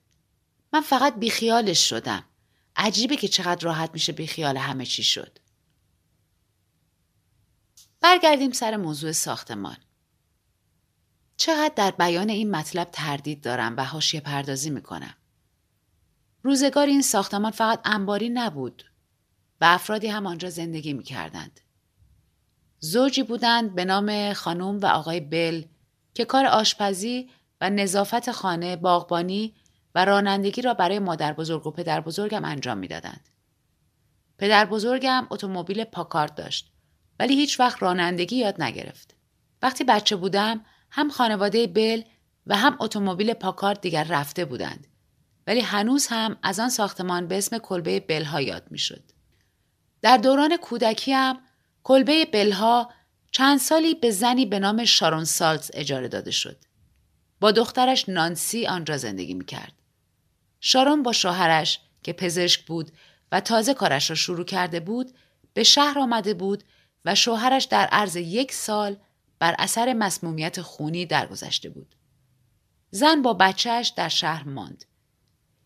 [0.73, 2.23] من فقط بیخیالش شدم.
[2.75, 5.39] عجیبه که چقدر راحت میشه بیخیال همه چی شد.
[8.01, 9.77] برگردیم سر موضوع ساختمان.
[11.37, 15.15] چقدر در بیان این مطلب تردید دارم و حاشیه پردازی می‌کنم.
[16.43, 18.83] روزگار این ساختمان فقط انباری نبود
[19.61, 21.59] و افرادی هم آنجا زندگی می‌کردند.
[22.85, 25.63] زوجی بودند به نام خانم و آقای بل
[26.13, 27.29] که کار آشپزی
[27.61, 29.53] و نظافت خانه، باغبانی
[29.95, 33.29] و رانندگی را برای مادر بزرگ و پدر بزرگم انجام می‌دادند.
[34.37, 36.71] پدر بزرگم اتومبیل پاکارد داشت
[37.19, 39.15] ولی هیچ وقت رانندگی یاد نگرفت.
[39.61, 42.01] وقتی بچه بودم هم خانواده بل
[42.47, 44.87] و هم اتومبیل پاکارد دیگر رفته بودند.
[45.47, 49.03] ولی هنوز هم از آن ساختمان به اسم کلبه بلها یاد می‌شد.
[50.01, 51.33] در دوران کودکیم
[51.83, 52.93] کلبه بلها
[53.31, 56.57] چند سالی به زنی به نام شارون سالز اجاره داده شد.
[57.39, 59.73] با دخترش نانسی آنجا زندگی می کرد.
[60.59, 62.91] شارون با شوهرش که پزشک بود
[63.31, 65.11] و تازه کارش را شروع کرده بود
[65.53, 66.63] به شهر آمده بود
[67.05, 68.97] و شوهرش در عرض یک سال
[69.39, 71.95] بر اثر مسمومیت خونی درگذشته بود.
[72.91, 74.85] زن با بچهش در شهر ماند.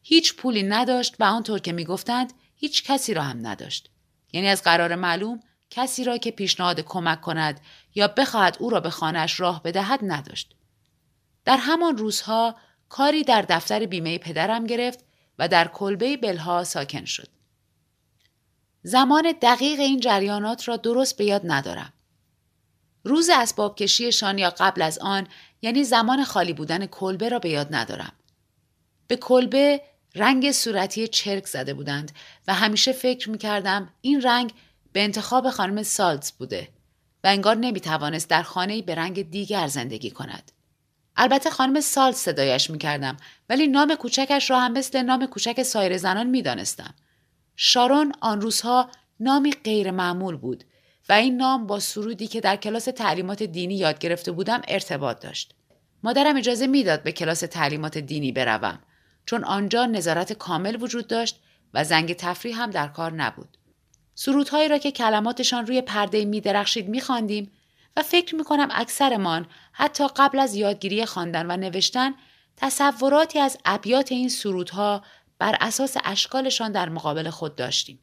[0.02, 3.90] هیچ پولی نداشت و آنطور که می‌گفتند هیچ کسی را هم نداشت.
[4.34, 7.62] یعنی از قرار معلوم کسی را که پیشنهاد کمک کند
[7.96, 10.56] یا بخواهد او را به خانهاش راه بدهد نداشت.
[11.46, 12.56] در همان روزها
[12.90, 15.00] کاری در دفتر بیمه پدرم گرفت
[15.40, 17.28] و در کلبه بلها ساکن شد.
[18.84, 21.94] زمان دقیق این جریانات را درست به یاد ندارم.
[23.04, 25.28] روز اسباب کشیشان یا قبل از آن
[25.62, 28.14] یعنی زمان خالی بودن کلبه را به یاد ندارم.
[29.08, 29.82] به کلبه
[30.16, 32.12] رنگ صورتی چرک زده بودند
[32.48, 34.54] و همیشه فکر می کردم این رنگ
[34.98, 36.68] به انتخاب خانم سالز بوده
[37.24, 40.52] و انگار نمی توانست در خانه به رنگ دیگر زندگی کند.
[41.18, 43.18] البته خانم سالز صدایش می کردم
[43.50, 46.94] ولی نام کوچکش را هم مثل نام کوچک سایر زنان می دانستم.
[47.56, 50.64] شارون آن روزها نامی غیر معمول بود
[51.10, 55.56] و این نام با سرودی که در کلاس تعلیمات دینی یاد گرفته بودم ارتباط داشت.
[56.04, 58.80] مادرم اجازه می‌داد به کلاس تعلیمات دینی بروم
[59.26, 61.40] چون آنجا نظارت کامل وجود داشت
[61.74, 63.58] و زنگ تفریح هم در کار نبود.
[64.20, 67.52] سرودهایی را که کلماتشان روی پرده می درخشید می خاندیم
[67.98, 72.14] و فکر می کنم اکثرمان حتی قبل از یادگیری خواندن و نوشتن
[72.56, 75.04] تصوراتی از ابیات این سرودها
[75.40, 78.00] بر اساس اشکالشان در مقابل خود داشتیم.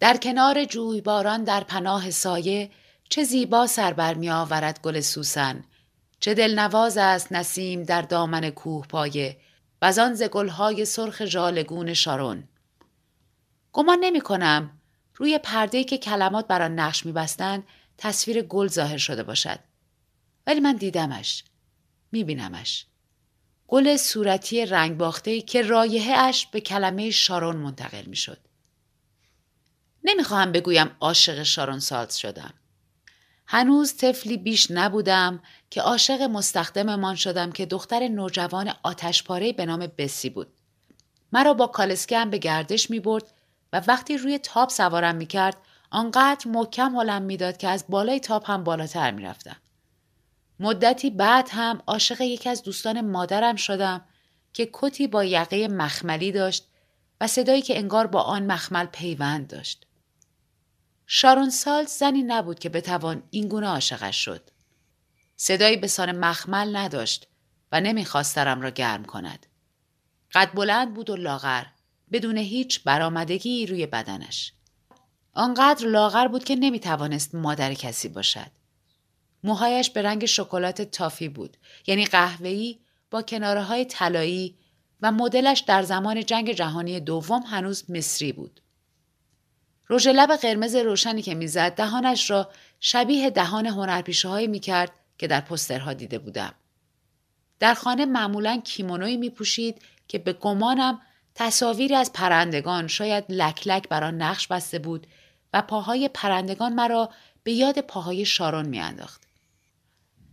[0.00, 2.70] در کنار جویباران در پناه سایه
[3.08, 5.64] چه زیبا سر بر می آورد گل سوسن
[6.20, 9.36] چه دلنواز است نسیم در دامن کوه پایه
[9.82, 12.48] و ز گلهای سرخ ژالگون شارون
[13.78, 14.70] گمان نمی کنم
[15.16, 17.66] روی پرده که کلمات بر آن نقش میبستند
[17.98, 19.58] تصویر گل ظاهر شده باشد.
[20.46, 21.44] ولی من دیدمش.
[22.12, 22.86] میبینمش.
[23.68, 28.38] گل صورتی رنگ باخته که رایحه اش به کلمه شارون منتقل می‌شد.
[30.04, 32.54] نمی‌خواهم بگویم عاشق شارون سالز شدم.
[33.46, 40.30] هنوز طفلی بیش نبودم که عاشق مستخدممان شدم که دختر نوجوان آتشپاره به نام بسی
[40.30, 40.52] بود.
[41.32, 43.34] مرا با کالسکم به گردش می برد
[43.72, 45.56] و وقتی روی تاپ سوارم می کرد
[45.90, 49.56] آنقدر محکم حالم می‌داد که از بالای تاپ هم بالاتر می رفتم.
[50.60, 54.04] مدتی بعد هم عاشق یکی از دوستان مادرم شدم
[54.52, 56.68] که کتی با یقه مخملی داشت
[57.20, 59.86] و صدایی که انگار با آن مخمل پیوند داشت.
[61.06, 64.50] شارون سالز زنی نبود که بتوان این گونه عاشقش شد.
[65.36, 67.28] صدایی به سان مخمل نداشت
[67.72, 69.46] و نمی‌خواست سرم را گرم کند.
[70.34, 71.64] قد بلند بود و لاغر
[72.12, 74.52] بدون هیچ برآمدگی روی بدنش.
[75.32, 78.50] آنقدر لاغر بود که نمی‌توانست مادر کسی باشد.
[79.44, 82.78] موهایش به رنگ شکلات تافی بود یعنی قهوه‌ای
[83.10, 84.54] با کناره های طلایی
[85.02, 88.60] و مدلش در زمان جنگ جهانی دوم هنوز مصری بود.
[89.90, 95.40] رژ لب قرمز روشنی که می‌زد دهانش را شبیه دهان هنرپیشه هایی می‌کرد که در
[95.40, 96.54] پسترها دیده بودم.
[97.60, 101.00] در خانه معمولا کیمونوی می پوشید که به گمانم
[101.40, 105.06] تصاویری از پرندگان شاید لک لک نقش بسته بود
[105.52, 107.10] و پاهای پرندگان مرا
[107.42, 109.22] به یاد پاهای شارون میانداخت.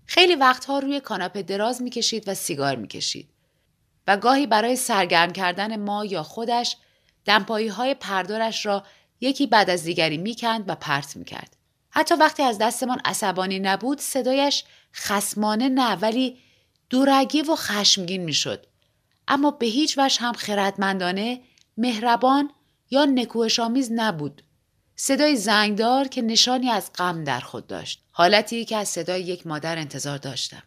[0.06, 3.30] خیلی وقتها روی کاناپه دراز می‌کشید و سیگار می‌کشید
[4.08, 6.78] و گاهی برای سرگرم کردن ما یا خودش
[7.26, 8.84] دمپایی های پردارش را
[9.22, 11.56] یکی بعد از دیگری می‌کند و پرت می‌کرد.
[11.90, 14.64] حتی وقتی از دستمان عصبانی نبود صدایش
[14.94, 16.38] خسمانه نه ولی
[16.90, 18.66] دورگی و خشمگین می‌شد.
[19.28, 21.42] اما به هیچ وجه هم خردمندانه،
[21.78, 22.52] مهربان
[22.90, 24.42] یا نکوهشآمیز نبود.
[24.96, 28.04] صدای زنگدار که نشانی از غم در خود داشت.
[28.12, 30.64] حالتی که از صدای یک مادر انتظار داشتم.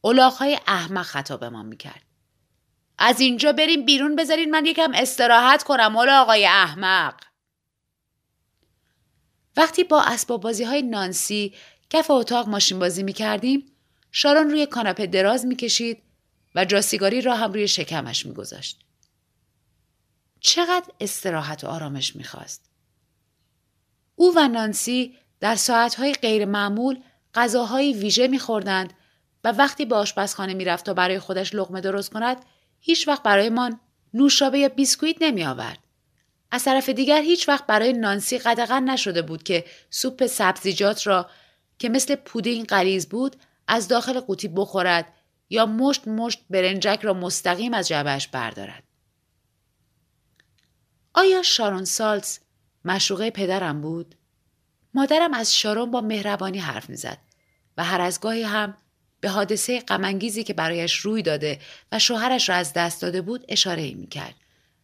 [0.00, 2.02] اولاغهای احمق خطابمان می‌کرد.
[2.98, 7.14] از اینجا بریم بیرون بذارین من یکم استراحت کنم آقای احمق.
[9.56, 11.54] وقتی با اسباب بازی های نانسی
[11.90, 13.72] کف اتاق ماشین بازی می کردیم
[14.12, 16.02] شارون روی کاناپه دراز می کشید
[16.54, 18.80] و جاسیگاری را هم روی شکمش می گذاشت.
[20.40, 22.70] چقدر استراحت و آرامش می خواست.
[24.14, 27.00] او و نانسی در ساعتهای غیر معمول
[27.34, 28.92] غذاهای ویژه می خوردند
[29.44, 32.44] و وقتی به آشپزخانه می رفت تا برای خودش لغمه درست کند
[32.80, 33.80] هیچ وقت برایمان
[34.14, 35.78] نوشابه یا بیسکویت نمی آورد.
[36.50, 41.30] از طرف دیگر هیچ وقت برای نانسی قدغن نشده بود که سوپ سبزیجات را
[41.78, 43.36] که مثل پودینگ غلیظ بود
[43.68, 45.12] از داخل قوطی بخورد
[45.50, 48.82] یا مشت مشت برنجک را مستقیم از جبهش بردارد.
[51.14, 52.38] آیا شارون سالز
[52.84, 54.14] مشروقه پدرم بود؟
[54.94, 57.18] مادرم از شارون با مهربانی حرف می‌زد
[57.76, 58.76] و هر از گاهی هم
[59.20, 61.58] به حادثه غمانگیزی که برایش روی داده
[61.92, 64.34] و شوهرش را از دست داده بود اشاره ای می‌کرد.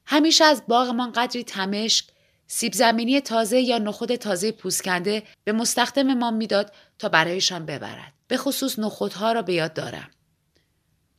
[0.06, 2.06] همیشه از باغمان قدری تمشک
[2.46, 8.12] سیب زمینی تازه یا نخود تازه پوسکنده به مستخدم ما می‌داد تا برایشان ببرد.
[8.28, 10.10] به خصوص نخودها را به یاد دارم.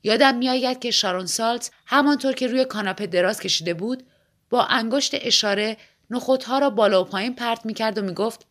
[0.06, 4.04] یادم میآید که شارون سالت همانطور که روی کاناپه دراز کشیده بود
[4.50, 5.78] با انگشت اشاره
[6.10, 8.48] نخودها را بالا و پایین پرت می‌کرد و می‌گفت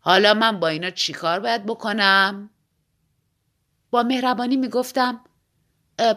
[0.00, 2.50] حالا من با اینا چیکار باید بکنم؟
[3.90, 5.20] با مهربانی می‌گفتم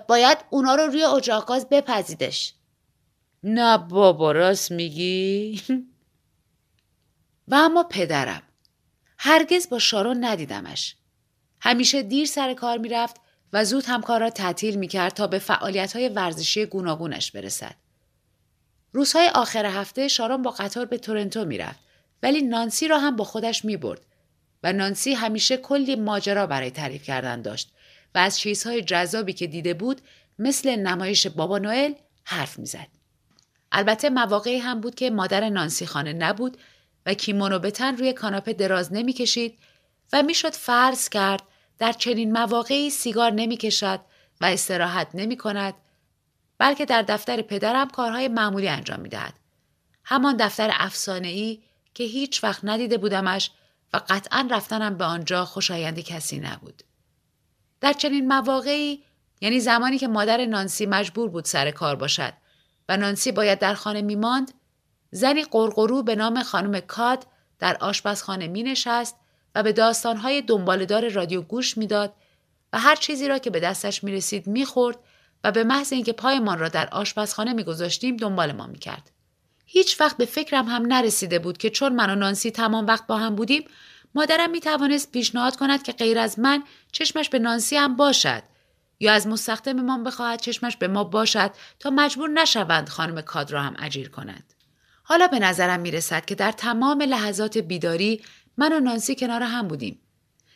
[0.07, 2.53] باید اونا رو روی اجاق گاز بپزیدش.
[3.43, 5.61] نه بابا راست میگی؟
[7.47, 8.43] و اما پدرم
[9.17, 10.95] هرگز با شارون ندیدمش.
[11.59, 13.21] همیشه دیر سر کار می‌رفت
[13.53, 17.75] و زود هم کار را تعطیل می‌کرد تا به فعالیت های ورزشی گوناگونش برسد.
[18.93, 21.79] روزهای آخر هفته شارون با قطار به تورنتو می‌رفت
[22.23, 24.01] ولی نانسی را هم با خودش می برد
[24.63, 27.71] و نانسی همیشه کلی ماجرا برای تعریف کردن داشت
[28.15, 30.01] و از چیزهای جذابی که دیده بود
[30.39, 32.87] مثل نمایش بابا نوئل حرف می‌زد.
[33.71, 36.57] البته مواقعی هم بود که مادر نانسی خانه نبود
[37.05, 39.59] و کیمونو به تن روی کاناپه دراز نمی‌کشید
[40.13, 41.41] و می‌شد فرض کرد
[41.81, 43.99] در چنین مواقعی سیگار نمی‌کشد
[44.41, 45.73] و استراحت نمی کند
[46.57, 49.33] بلکه در دفتر پدرم کارهای معمولی انجام می‌دهد.
[50.03, 51.63] همان دفتر افسانه ای
[51.93, 53.51] که هیچ وقت ندیده بودمش
[53.93, 56.83] و قطعا رفتنم به آنجا خوشایند کسی نبود.
[57.81, 59.03] در چنین مواقعی
[59.41, 62.33] یعنی زمانی که مادر نانسی مجبور بود سر کار باشد
[62.89, 64.51] و نانسی باید در خانه میماند
[65.11, 67.27] زنی قرقرو به نام خانم کاد
[67.59, 69.15] در آشپزخانه می نشست
[69.55, 72.13] و به داستانهای دنبالدار رادیو گوش می‌داد
[72.73, 74.97] و هر چیزی را که به دستش می رسید می خورد
[75.43, 79.11] و به محض اینکه پایمان را در آشپزخانه می گذاشتیم دنبال ما می کرد.
[79.65, 83.17] هیچ وقت به فکرم هم نرسیده بود که چون من و نانسی تمام وقت با
[83.17, 83.65] هم بودیم
[84.15, 88.43] مادرم می توانست پیشنهاد کند که غیر از من چشمش به نانسی هم باشد
[88.99, 93.75] یا از مستخدممان بخواهد چشمش به ما باشد تا مجبور نشوند خانم کاد را هم
[93.79, 94.53] اجیر کنند.
[95.03, 98.21] حالا به نظرم می رسد که در تمام لحظات بیداری
[98.57, 99.99] من و نانسی کنار هم بودیم.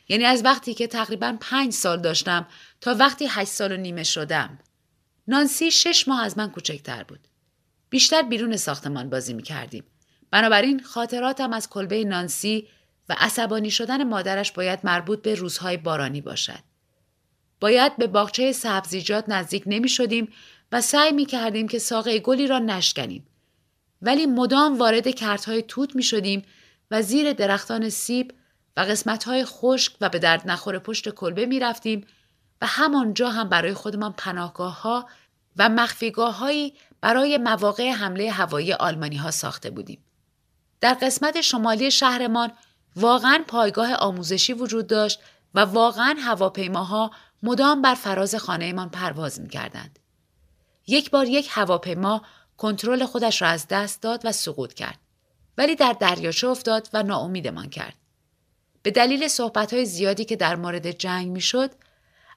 [0.10, 2.48] یعنی از وقتی که تقریبا پنج سال داشتم
[2.82, 4.60] تا وقتی هشت سال و نیمه شدم.
[5.28, 7.28] نانسی شش ماه از من کوچکتر بود.
[7.90, 9.84] بیشتر بیرون ساختمان بازی می کردیم.
[10.32, 12.68] بنابراین خاطراتم از کلبه نانسی
[13.10, 16.60] و عصبانی شدن مادرش باید مربوط به روزهای بارانی باشد.
[17.60, 20.28] باید به باغچه سبزیجات نزدیک نمی شدیم
[20.72, 23.28] و سعی می کردیم که ساقه گلی را نشکنیم.
[24.02, 26.44] ولی مدام وارد کردهای توت می شدیم
[26.92, 28.34] و زیر درختان سیب
[28.78, 32.08] و قسمتهای خشک و به درد نخور پشت کلبه می رفتیم
[32.62, 35.10] و همانجا هم برای خودمان پناهگاه ها
[35.58, 40.04] و مخفیگاه هایی برای مواقع حمله هوایی آلمانی ها ساخته بودیم.
[40.82, 42.52] در قسمت شمالی شهرمان
[42.96, 45.20] واقعا پایگاه آموزشی وجود داشت
[45.54, 47.12] و واقعا هواپیماها
[47.44, 50.00] مدام بر فراز خانهمان پرواز می کردند.
[50.88, 52.22] یک بار یک هواپیما
[52.58, 55.00] کنترل خودش را از دست داد و سقوط کرد.
[55.58, 57.96] ولی در دریاچه افتاد و ناامیدمان کرد.
[58.84, 61.72] به دلیل صحبتهای زیادی که در مورد جنگ می‌شد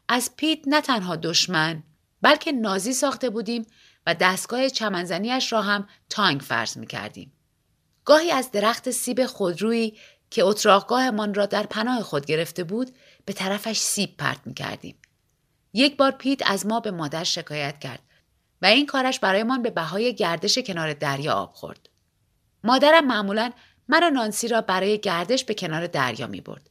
[0.09, 1.83] از پیت نه تنها دشمن
[2.23, 3.67] بلکه نازی ساخته بودیم
[4.07, 7.33] و دستگاه چمنزنیش را هم تانک فرض می کردیم.
[8.05, 9.99] گاهی از درخت سیب خودرویی
[10.31, 12.91] که اتراقگاهمان را در پناه خود گرفته بود
[13.25, 14.97] به طرفش سیب پرت می کردیم.
[15.73, 18.03] یک بار پیت از ما به مادر شکایت کرد
[18.63, 21.88] و این کارش برایمان به بهای گردش کنار دریا آب خورد.
[22.69, 23.53] مادرم معمولا
[23.89, 26.71] من و نانسی را برای گردش به کنار دریا می برد.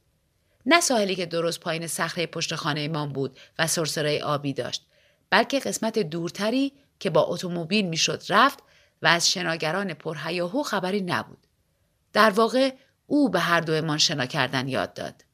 [0.66, 4.86] نه ساحلی که درست پایین صخره پشت خانه ما بود و سرسره آبی داشت
[5.30, 8.58] بلکه قسمت دورتری که با اتومبیل می‌شد رفت
[9.02, 11.46] و از شناگران پرهیاهو خبری نبود.
[12.12, 12.72] در واقع
[13.06, 15.24] او به هر دومان شنا کردن یاد داد.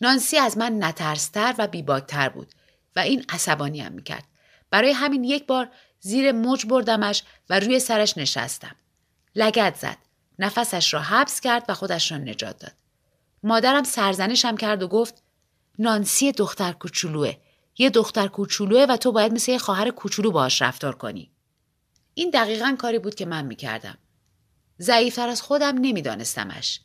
[0.00, 2.52] نانسی از من نترستر و بیباکتر بود
[2.96, 4.24] و این عصبانی هم می‌کرد.
[4.70, 5.68] برای همین یک بار
[6.00, 8.76] زیر موج بردمش و روی سرش نشستم.
[9.34, 10.05] لگت زد.
[10.38, 12.72] نفسش را حبس کرد و خودش را نجات داد.
[13.42, 15.22] مادرم سرزنشم کرد و گفت
[15.78, 17.34] نانسی دختر کوچولوه.
[17.78, 21.30] یه دختر کوچولوه و تو باید مثل یه خواهر کوچولو باهاش رفتار کنی.
[22.14, 23.98] این دقیقا کاری بود که من می‌کردم.
[24.80, 26.80] ضعیفتر از خودم نمیدانستمش.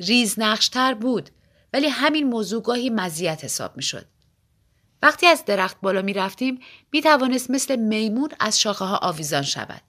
[0.00, 1.30] ریز نقشتر بود
[1.72, 4.06] ولی همین موضوع گاهی مزیت حساب می‌شد.
[5.02, 6.60] وقتی از درخت بالا می رفتیم
[6.92, 9.82] می توانست مثل میمون از شاخه ها آویزان شود.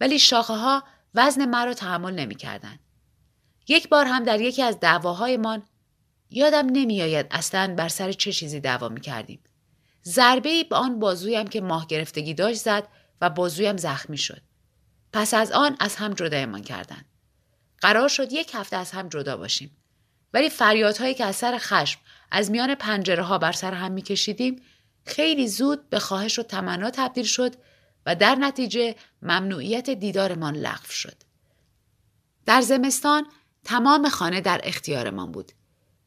[0.00, 0.82] ولی شاخه ها
[1.14, 2.78] وزن مرا تحمل نمی کردن.
[3.68, 5.62] یک بار هم در یکی از دعواهایمان
[6.30, 9.40] یادم نمیآید اصلا بر سر چه چیزی دعوا می کردیم.
[10.04, 12.88] ضربه ای به آن بازویم که ماه گرفتگی داشت زد
[13.20, 14.42] و بازویم زخمی شد.
[15.12, 17.04] پس از آن از هم جدایمان کردند.
[17.78, 19.76] قرار شد یک هفته از هم جدا باشیم.
[20.34, 22.00] ولی فریادهایی که از سر خشم
[22.30, 24.62] از میان پنجره ها بر سر هم میکشیدیم
[25.06, 27.54] خیلی زود به خواهش و تمنا تبدیل شد
[28.06, 31.16] و در نتیجه ممنوعیت دیدارمان لغو شد.
[32.46, 33.26] در زمستان
[33.64, 35.52] تمام خانه در اختیارمان بود.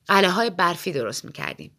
[0.08, 1.78] قله های برفی درست می کردیم.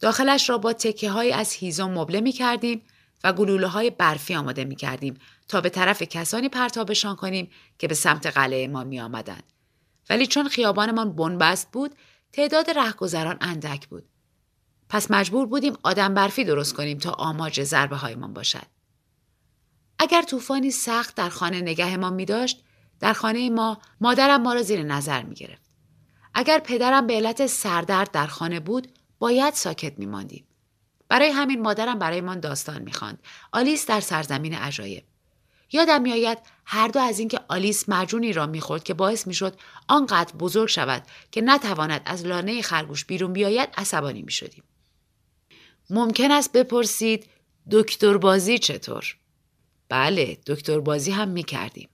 [0.00, 2.82] داخلش را با تکه های از هیزم مبله می کردیم
[3.24, 7.94] و گلوله های برفی آماده می کردیم تا به طرف کسانی پرتابشان کنیم که به
[7.94, 9.52] سمت قلعه ما می آمدند.
[10.10, 11.94] ولی چون خیابانمان بنبست بود
[12.32, 14.04] تعداد رهگذران اندک بود.
[14.88, 18.66] پس مجبور بودیم آدم برفی درست کنیم تا آماج ضربه هایمان باشد.
[19.98, 22.64] اگر طوفانی سخت در خانه نگهمان می داشت
[23.00, 25.62] در خانه ما مادرم ما را زیر نظر می گرفت.
[26.34, 30.46] اگر پدرم به علت سردرد در خانه بود باید ساکت می ماندیم.
[31.08, 33.18] برای همین مادرم برایمان داستان می‌خواند
[33.52, 35.04] آلیس در سرزمین عجایب
[35.72, 40.68] یادم میآید هر دو از اینکه آلیس مجونی را می‌خورد که باعث می‌شد آنقدر بزرگ
[40.68, 44.64] شود که نتواند از لانه خرگوش بیرون بیاید عصبانی می‌شدیم
[45.90, 47.30] ممکن است بپرسید
[47.70, 49.16] دکتر بازی چطور
[49.92, 51.88] بله دکتر بازی هم می‌کردیم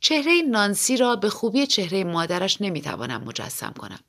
[0.00, 4.00] چهره نانسی را به خوبی چهره مادرش نمی‌توانم مجسم کنم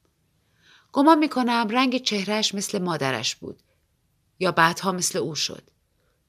[0.92, 3.64] گمان می‌کنم رنگ چهرهش مثل مادرش بود
[4.40, 5.64] یا بعدها مثل او شد.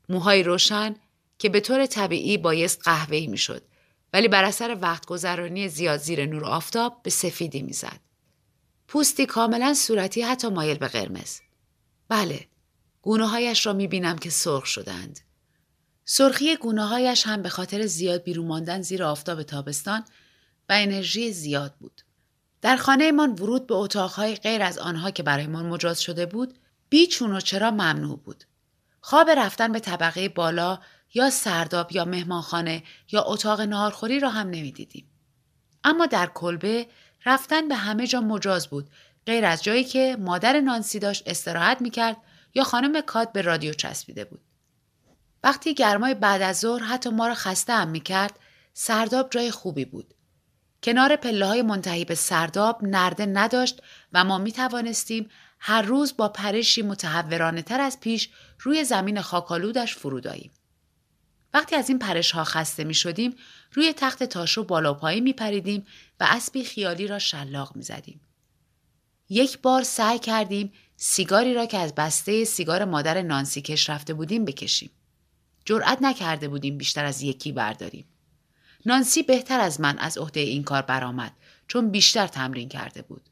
[0.08, 0.96] موهای روشن
[1.38, 3.62] که به طور طبیعی بایست قهوه‌ای می‌شد
[4.12, 8.00] ولی بر اثر وقت گذرانی زیاد زیر نور آفتاب به سفیدی می‌زد.
[8.88, 11.40] پوستی کاملا صورتی حتی مایل به قرمز.
[12.08, 12.46] بله،
[13.02, 15.20] گونه هایش را می بینم که سرخ شدند.
[16.04, 20.04] سرخی گونه هایش هم به خاطر زیاد بیرون ماندن زیر آفتاب تابستان
[20.68, 22.02] و انرژی زیاد بود.
[22.62, 27.36] در خانه من ورود به اتاقهای غیر از آنها که برایمان مجاز شده بود بیچون
[27.36, 28.44] و چرا ممنوع بود.
[29.00, 30.78] خواب رفتن به طبقه بالا
[31.14, 32.82] یا سرداب یا مهمانخانه
[33.12, 35.10] یا اتاق نهارخوری را هم نمی‌دیدیم.
[35.84, 36.86] اما در کلبه
[37.26, 38.90] رفتن به همه جا مجاز بود
[39.26, 42.16] غیر از جایی که مادر نانسی داشت استراحت می‌کرد
[42.54, 44.40] یا خانم کات به رادیو چسبیده بود.
[45.44, 48.38] وقتی گرمای بعد از ظهر حتی ما را خسته هم می‌کرد
[48.72, 50.14] سرداب جای خوبی بود.
[50.82, 53.82] کنار پله های منتهی به سرداب نرده نداشت
[54.12, 58.28] و ما می توانستیم هر روز با پرشی متحورانه تر از پیش
[58.60, 60.52] روی زمین خاکالودش فرود آییم.
[61.54, 63.36] وقتی از این پرش ها خسته می شدیم
[63.72, 65.86] روی تخت تاشو بالا پایی می پریدیم
[66.20, 68.20] و اسبی خیالی را شلاق می زدیم.
[69.28, 74.44] یک بار سعی کردیم سیگاری را که از بسته سیگار مادر نانسی کش رفته بودیم
[74.44, 74.90] بکشیم.
[75.64, 78.06] جرأت نکرده بودیم بیشتر از یکی برداریم.
[78.86, 81.32] نانسی بهتر از من از عهده این کار برآمد
[81.68, 83.28] چون بیشتر تمرین کرده بود.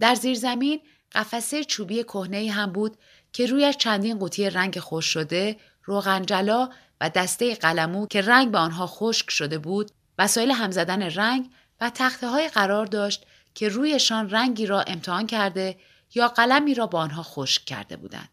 [0.00, 0.80] در زیر زمین
[1.12, 2.96] قفسه چوبی کهنه هم بود
[3.32, 6.68] که رویش چندین قوطی رنگ خوش شده، روغنجلا
[7.00, 11.90] و دسته قلمو که رنگ به آنها خشک شده بود، وسایل هم زدن رنگ و
[11.94, 15.76] تخته های قرار داشت که رویشان رنگی را امتحان کرده
[16.14, 18.28] یا قلمی را با آنها خشک کرده بودند.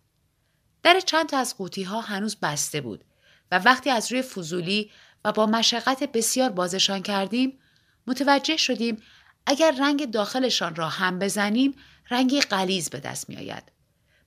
[0.84, 3.04] در چند تا از قوطی ها هنوز بسته بود
[3.52, 4.92] و وقتی از روی فضولی
[5.26, 7.60] و با مشقت بسیار بازشان کردیم
[8.08, 9.02] متوجه شدیم
[9.46, 11.76] اگر رنگ داخلشان را هم بزنیم
[12.10, 13.64] رنگی قلیز به دست می آید.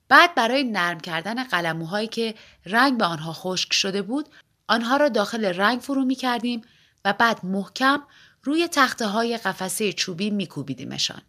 [0.09, 2.35] بعد برای نرم کردن قلموهایی که
[2.67, 4.29] رنگ به آنها خشک شده بود
[4.69, 6.63] آنها را داخل رنگ فرو می کردیم
[7.05, 8.03] و بعد محکم
[8.43, 11.23] روی تخته های قفسه چوبی می کوبیدیمشان.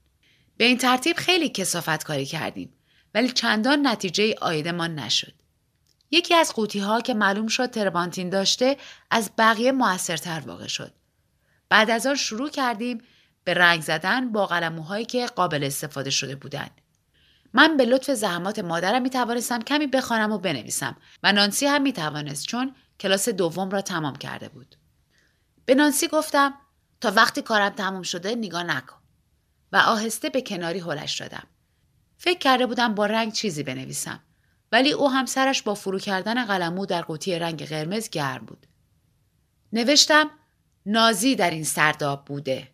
[0.58, 2.74] به این ترتیب خیلی کسافت کاری کردیم
[3.16, 5.34] ولی چندان نتیجه آیدمان نشد.
[6.12, 8.78] یکی از قوطی ها که معلوم شد تربانتین داشته
[9.12, 10.94] از بقیه موثرتر واقع شد.
[11.70, 13.02] بعد از آن شروع کردیم
[13.44, 16.82] به رنگ زدن با قلموهایی که قابل استفاده شده بودند.
[17.54, 21.94] من به لطف زحمات مادرم می توانستم کمی بخوانم و بنویسم و نانسی هم می
[21.94, 24.76] توانست چون کلاس دوم را تمام کرده بود.
[25.66, 26.54] به نانسی گفتم
[27.02, 28.98] تا وقتی کارم تمام شده نگاه نکن
[29.72, 31.48] و آهسته به کناری هلش دادم.
[32.18, 34.20] فکر کرده بودم با رنگ چیزی بنویسم.
[34.72, 38.68] ولی او هم سرش با فرو کردن قلمو در قوطی رنگ قرمز گرم بود.
[39.74, 40.32] نوشتم
[40.86, 42.72] نازی در این سرداب بوده.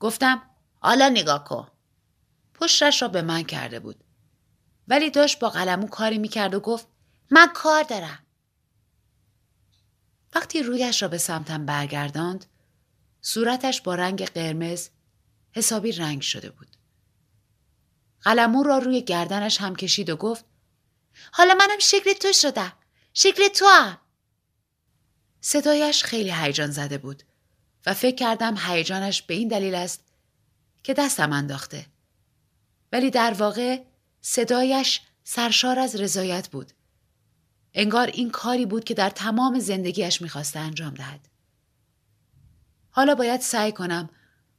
[0.00, 0.42] گفتم
[0.78, 1.68] حالا نگاه کن.
[2.54, 4.04] پشتش را به من کرده بود.
[4.88, 6.86] ولی داشت با قلمو کاری می‌کرد و گفت
[7.30, 8.18] من کار دارم.
[10.34, 12.46] وقتی رویش را به سمتم برگرداند
[13.20, 14.88] صورتش با رنگ قرمز
[15.52, 16.77] حسابی رنگ شده بود.
[18.28, 20.44] قلمو را روی گردنش هم کشید و گفت
[21.32, 22.72] حالا منم شکل تو شدم
[23.14, 23.98] شکل تو هم.
[25.40, 27.22] صدایش خیلی هیجان زده بود
[27.86, 30.00] و فکر کردم هیجانش به این دلیل است
[30.82, 31.86] که دستم انداخته
[32.92, 33.82] ولی در واقع
[34.20, 36.72] صدایش سرشار از رضایت بود
[37.74, 41.28] انگار این کاری بود که در تمام زندگیش می‌خواسته انجام دهد
[42.90, 44.10] حالا باید سعی کنم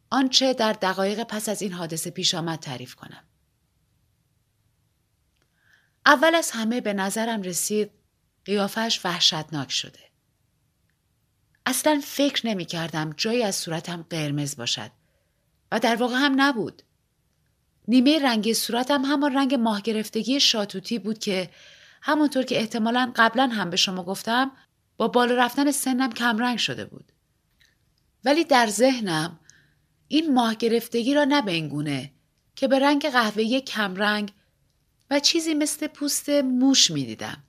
[0.10, 3.29] آنچه در دقایق پس از این حادثه پیش آمد تعریف کنم.
[6.10, 7.92] اول از همه به نظرم رسید
[8.46, 10.00] قیافش وحشتناک شده.
[11.66, 14.92] اصلا فکر نمی کردم جایی از صورتم قرمز باشد
[15.72, 16.84] و در واقع هم نبود.
[17.88, 21.50] نیمه رنگ صورتم همان رنگ ماه گرفتگی شاتوتی بود که
[22.02, 24.52] همونطور که احتمالا قبلا هم به شما گفتم
[24.98, 27.12] با بالا رفتن سنم کمرنگ شده بود.
[28.26, 29.40] ولی در ذهنم
[30.08, 31.52] این ماه گرفتگی را نه به
[32.56, 34.34] که به رنگ قهوه‌ای کمرنگ
[35.10, 37.44] و چیزی مثل پوست موش می دیدم.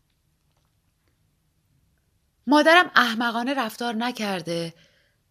[2.47, 4.75] مادرم احمقانه رفتار نکرده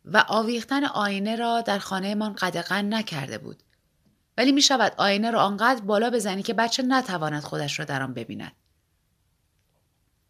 [0.06, 3.64] و آویختن آینه را در خانهمان قدغن نکرده بود.
[4.38, 8.14] ولی می شود آینه را آنقدر بالا بزنی که بچه نتواند خودش را در آن
[8.14, 8.52] ببیند.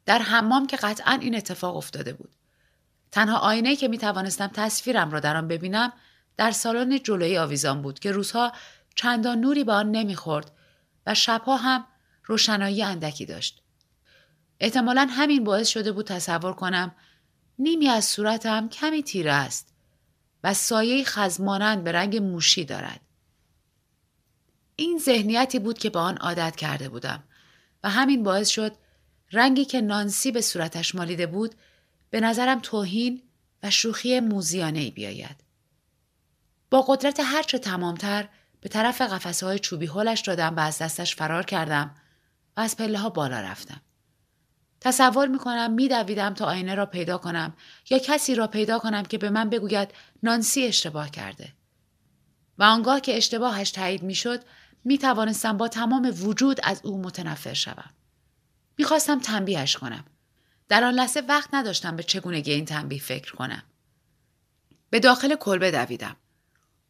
[0.06, 2.36] در حمام که قطعا این اتفاق افتاده بود.
[3.12, 5.93] تنها آینه که می توانستم تصویرم را در آن ببینم
[6.38, 8.52] در سالن جلوی آویزان بود که روزها
[8.95, 10.52] چندان نوری به آن نمی‌خورد
[11.06, 11.86] و شبها هم
[12.26, 13.62] روشنایی اندکی داشت.
[14.60, 16.95] احتمالا همین باعث شده بود تصور کنم
[17.60, 19.74] نیمی از صورتم کمی تیره است
[20.43, 23.02] و سایه خزمانند به رنگ موشی دارد.
[24.76, 27.24] این ذهنیتی بود که به آن عادت کرده بودم
[27.84, 28.76] و همین باعث شد
[29.32, 31.56] رنگی که نانسی به صورتش مالیده بود
[32.10, 33.22] به نظرم توهین
[33.64, 35.43] و شوخی موزیانه ای بیاید.
[36.70, 38.30] با قدرت هرچه تمامتر
[38.62, 41.95] به طرف قفسه های چوبی هلش دادم و از دستش فرار کردم
[42.57, 43.82] و از پله ها بالا رفتم.
[44.82, 47.53] تصور می کنم می دویدم تا آینه را پیدا کنم
[47.89, 49.89] یا کسی را پیدا کنم که به من بگوید
[50.24, 51.53] نانسی اشتباه کرده.
[52.57, 54.43] و آنگاه که اشتباهش تایید می شد
[54.84, 57.89] می توانستم با تمام وجود از او متنفر شوم.
[58.78, 60.05] می‌خواستم تنبیهش کنم.
[60.70, 63.64] در آن لحظه وقت نداشتم به چگونگی این تنبیه فکر کنم.
[64.89, 66.16] به داخل کلبه دویدم.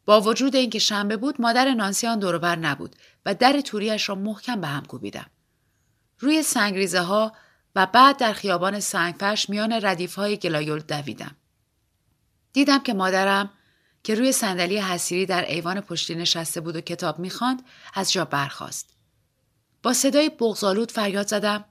[0.06, 2.96] با وجود اینکه شنبه بود مادر نانسیان دوروبر نبود
[3.26, 5.26] و در توریش را محکم به هم کوبیدم.
[6.18, 7.32] روی سنگریزه ها
[7.76, 11.36] و بعد در خیابان سنگفرش میان ردیف های گلایول دویدم.
[12.52, 13.50] دیدم که مادرم
[14.04, 17.62] که روی صندلی حسیری در ایوان پشتی نشسته بود و کتاب می‌خواند
[17.94, 18.90] از جا برخاست.
[19.82, 21.64] با صدای بغزالود فریاد زدم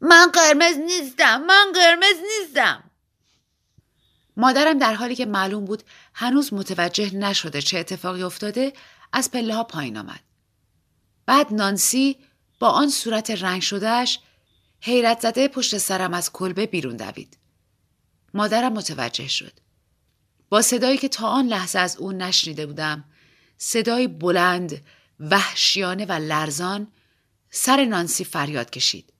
[0.00, 2.84] من قرمز نیستم من قرمز نیستم
[4.36, 5.82] مادرم در حالی که معلوم بود
[6.14, 8.72] هنوز متوجه نشده چه اتفاقی افتاده
[9.12, 10.20] از پله ها پایین آمد.
[11.26, 12.16] بعد نانسی
[12.58, 14.18] با آن صورت رنگ شدهش
[14.80, 17.36] حیرت زده پشت سرم از کلبه بیرون دوید.
[18.34, 19.52] مادرم متوجه شد.
[20.48, 23.04] با صدایی که تا آن لحظه از او نشنیده بودم
[23.58, 24.82] صدای بلند
[25.20, 26.86] وحشیانه و لرزان
[27.50, 29.11] سر نانسی فریاد کشید.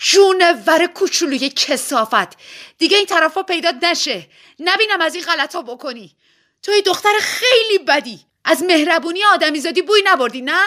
[0.00, 2.36] جونور کوچولوی کسافت.
[2.78, 4.26] دیگه این طرفا پیدا نشه.
[4.58, 6.16] نبینم از این غلطا بکنی.
[6.62, 8.20] توی دختر خیلی بدی.
[8.44, 10.64] از مهربونی آدمیزادی بوی نبردی نه؟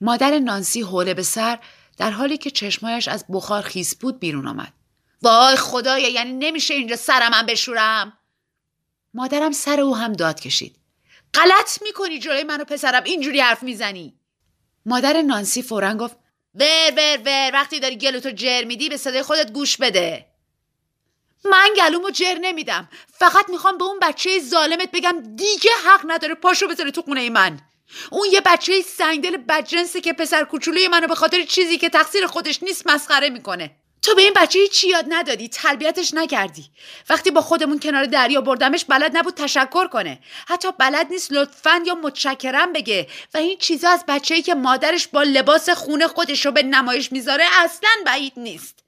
[0.00, 1.58] مادر نانسی حوله به سر
[1.98, 4.72] در حالی که چشمایش از بخار خیس بود بیرون آمد.
[5.22, 8.18] وای خدایا یعنی نمیشه اینجا سرم هم بشورم؟
[9.14, 10.76] مادرم سر او هم داد کشید.
[11.34, 14.14] غلط می‌کنی جلوی من و پسرم اینجوری حرف می‌زنی.
[14.86, 16.16] مادر نانسی فورا گفت
[16.56, 20.26] ور ور ور وقتی داری گلوتو جر میدی به صدای خودت گوش بده.
[21.44, 22.88] من گلومو جر نمیدم.
[23.18, 27.60] فقط می‌خوام به اون بچه ظالمت بگم دیگه حق نداره پاشو بذاره تو خونه من.
[28.10, 32.62] اون یه بچه سنگدل بدجنسه که پسر کوچولوی منو به خاطر چیزی که تقصیر خودش
[32.62, 33.76] نیست مسخره می‌کنه.
[34.06, 36.64] تو به این بچه چی یاد ندادی تربیتش نکردی.
[37.08, 40.20] وقتی با خودمون کنار دریا بردمش بلد نبود تشکر کنه.
[40.46, 43.08] حتی بلد نیست لطفا یا متشکرم بگه.
[43.34, 47.44] و این چیزا از بچه‌ای که مادرش با لباس خونه خودش رو به نمایش می‌ذاره
[47.52, 48.84] اصلا بعید نیست.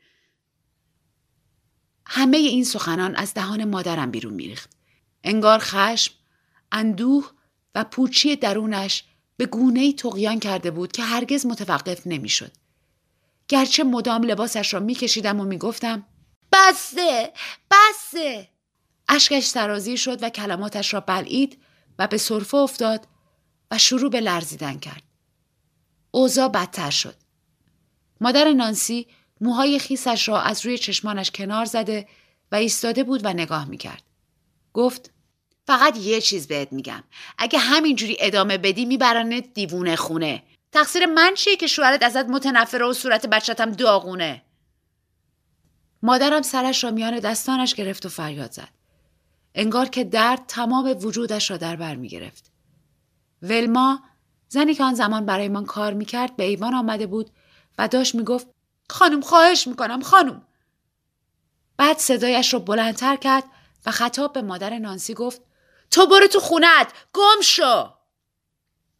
[2.07, 4.71] همه این سخنان از دهان مادرم بیرون میریخت.
[5.25, 6.15] انگار خشم
[6.73, 7.31] اندوه
[7.75, 9.05] و پوچی درونش
[9.37, 12.53] به گونه تقیان کرده بود که هرگز متوقف نمی‌شد.
[13.49, 16.07] گرچه مدام لباسش را میکشیدم و می‌گفتم
[16.53, 17.33] بسه
[17.71, 18.49] بسه.
[19.09, 21.59] اشکش سرازی شد و کلماتش را بلعید
[21.99, 23.07] و به صرفه افتاد
[23.71, 25.03] و شروع به لرزیدن کرد.
[26.11, 27.15] اوضاع بدتر شد.
[28.21, 29.07] مادر نانسی
[29.41, 32.09] موهای خیسش را از روی چشمانش کنار زده
[32.53, 34.03] و ایستاده بود و نگاه می‌کرد.
[34.73, 35.11] گفت
[35.67, 37.05] فقط یه چیز بهت میگم.
[37.39, 40.43] اگه همینجوری ادامه بدی میبرنت دیوونه خونه.
[40.73, 44.43] تقصیر من چیه که شوهرت ازت متنفره و صورت بچتم داغونه؟
[46.03, 48.69] مادرم سرش را میان دستانش گرفت و فریاد زد.
[49.55, 52.51] انگار که درد تمام وجودش را در بر می گرفت.
[53.43, 54.03] ولما
[54.49, 57.31] زنی که آن زمان برای کار می‌کرد به ایوان آمده بود
[57.79, 58.47] و داشت می‌گفت
[58.91, 60.43] خانم خواهش می‌کنم خانم.
[61.77, 63.45] بعد صدایش را بلندتر کرد
[63.87, 65.43] و خطاب به مادر نانسی گفت
[65.91, 67.98] تو برو تو خونت گم شو!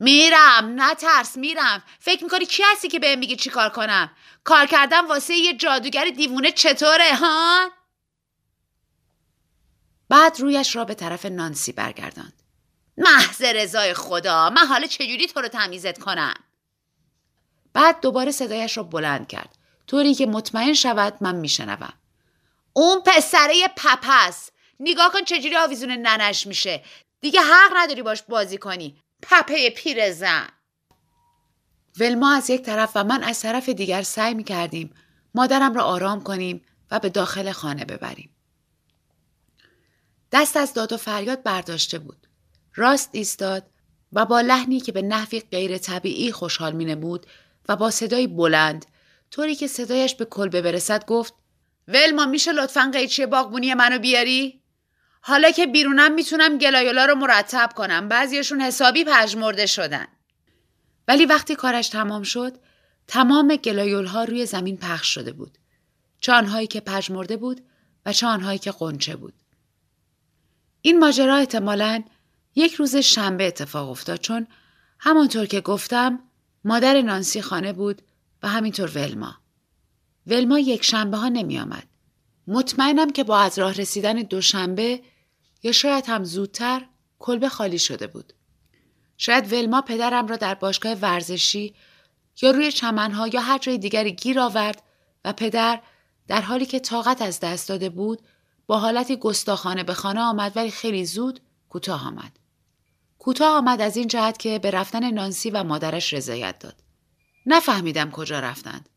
[0.01, 1.83] میرم ترس میرم.
[2.01, 4.11] فکر می‌کنی کی هستی که بهم میگی چی کار کنم؟
[4.45, 7.71] کار کردم واسه یه جادوگر دیوونه چطوره ها؟
[10.09, 12.43] بعد رویش را به طرف نانسی برگرداند.
[12.97, 16.35] محض رضای خدا من حالا چجوری تو رو تمیزت کنم؟
[17.73, 19.59] بعد دوباره صدایش را بلند کرد.
[19.87, 21.93] طوری که مطمئن شود من میشنوم.
[22.73, 24.51] اون پسره پپس.
[24.81, 26.85] نگاه کن چجوری آویزون ننش میشه.
[27.21, 29.03] دیگه حق نداری باش بازی کنی.
[29.23, 30.49] پپه پیرزن
[32.01, 34.95] ولما از یک طرف و من از طرف دیگر سعی می کردیم
[35.35, 38.31] مادرم را آرام کنیم و به داخل خانه ببریم.
[40.33, 42.27] دست از داد و فریاد برداشته بود.
[42.75, 43.71] راست ایستاد
[44.13, 47.27] و با لحنی که به نحوی غیر طبیعی خوشحال می نمود
[47.69, 48.87] و با صدایی بلند
[49.31, 51.35] طوری که صدایش به کلبه برسد گفت
[51.89, 54.63] ولما میشه لطفا قیچی باغبونی منو بیاری؟
[55.21, 58.09] حالا که بیرونم می‌تونم گلایولا رو مرتب کنم.
[58.09, 60.07] بعضیشون حسابی پژمرده شدن.
[61.09, 62.59] ولی وقتی کارش تمام شد
[63.07, 65.59] تمام گلایول ها روی زمین پخش شده بود.
[66.21, 67.61] چه آنهایی که پژمرده بود
[68.07, 69.35] و چه آنهایی که قنچه بود.
[70.83, 72.03] این ماجرا احتمالا
[72.55, 74.47] یک روز شنبه اتفاق افتاد چون
[74.99, 76.19] همانطور که گفتم
[76.65, 78.03] مادر نانسی خانه بود
[78.43, 79.35] و همینطور ولما.
[80.27, 81.87] ولما یک شنبه ها نمی آمد.
[82.51, 85.03] مطمئنم که با از راه رسیدن دوشنبه
[85.63, 86.87] یا شاید هم زودتر
[87.19, 88.33] کلبه خالی شده بود.
[89.17, 91.75] شاید ولما پدرم را در باشگاه ورزشی
[92.43, 94.83] یا روی چمنها یا هر جای دیگری گیر آورد
[95.25, 95.81] و پدر
[96.27, 98.23] در حالی که طاقت از دست داده بود
[98.67, 102.39] با حالتی گستاخانه به خانه آمد ولی خیلی زود کوتاه آمد.
[103.19, 106.83] کوتاه آمد از این جهت که به رفتن نانسی و مادرش رضایت داد.
[107.47, 108.89] نفهمیدم کجا رفتند.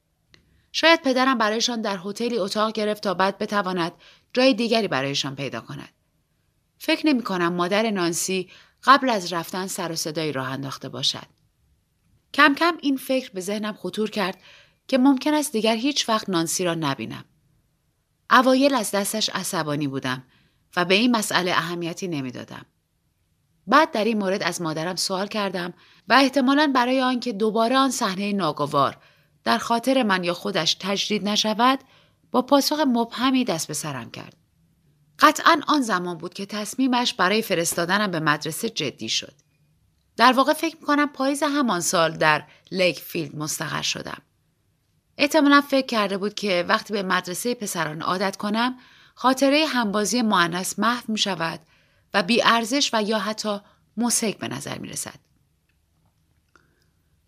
[0.71, 3.91] شاید پدرم برایشان در هتلی اتاق گرفت تا بعد بتواند
[4.33, 5.89] جای دیگری برایشان پیدا کند.
[6.77, 8.49] فکر نمی کنم مادر نانسی
[8.83, 11.27] قبل از رفتن سر و صدایی راه انداخته باشد.
[12.33, 14.37] کم کم این فکر به ذهنم خطور کرد
[14.87, 17.25] که ممکن است دیگر هیچ وقت نانسی را نبینم.
[18.31, 20.23] اوایل از دستش عصبانی بودم
[20.77, 22.65] و به این مسئله اهمیتی نمی‌دادم.
[23.67, 25.73] بعد در این مورد از مادرم سوال کردم
[26.07, 28.97] و احتمالا برای آنکه دوباره آن صحنه ناگوار
[29.43, 31.79] در خاطر من یا خودش تجدید نشود
[32.31, 34.35] با پاسخ مبهمی دست به سرم کرد.
[35.19, 39.33] قطعا آن زمان بود که تصمیمش برای فرستادنم به مدرسه جدی شد.
[40.17, 44.21] در واقع فکر می‌کنم پاییز همان سال در لیک فیلد مستقر شدم.
[45.17, 48.77] احتمالا فکر کرده بود که وقتی به مدرسه پسران عادت کنم
[49.15, 51.59] خاطره همبازی معنس محو می شود
[52.13, 53.59] و بی ارزش و یا حتی
[53.97, 55.30] مسحک به نظر می رسد.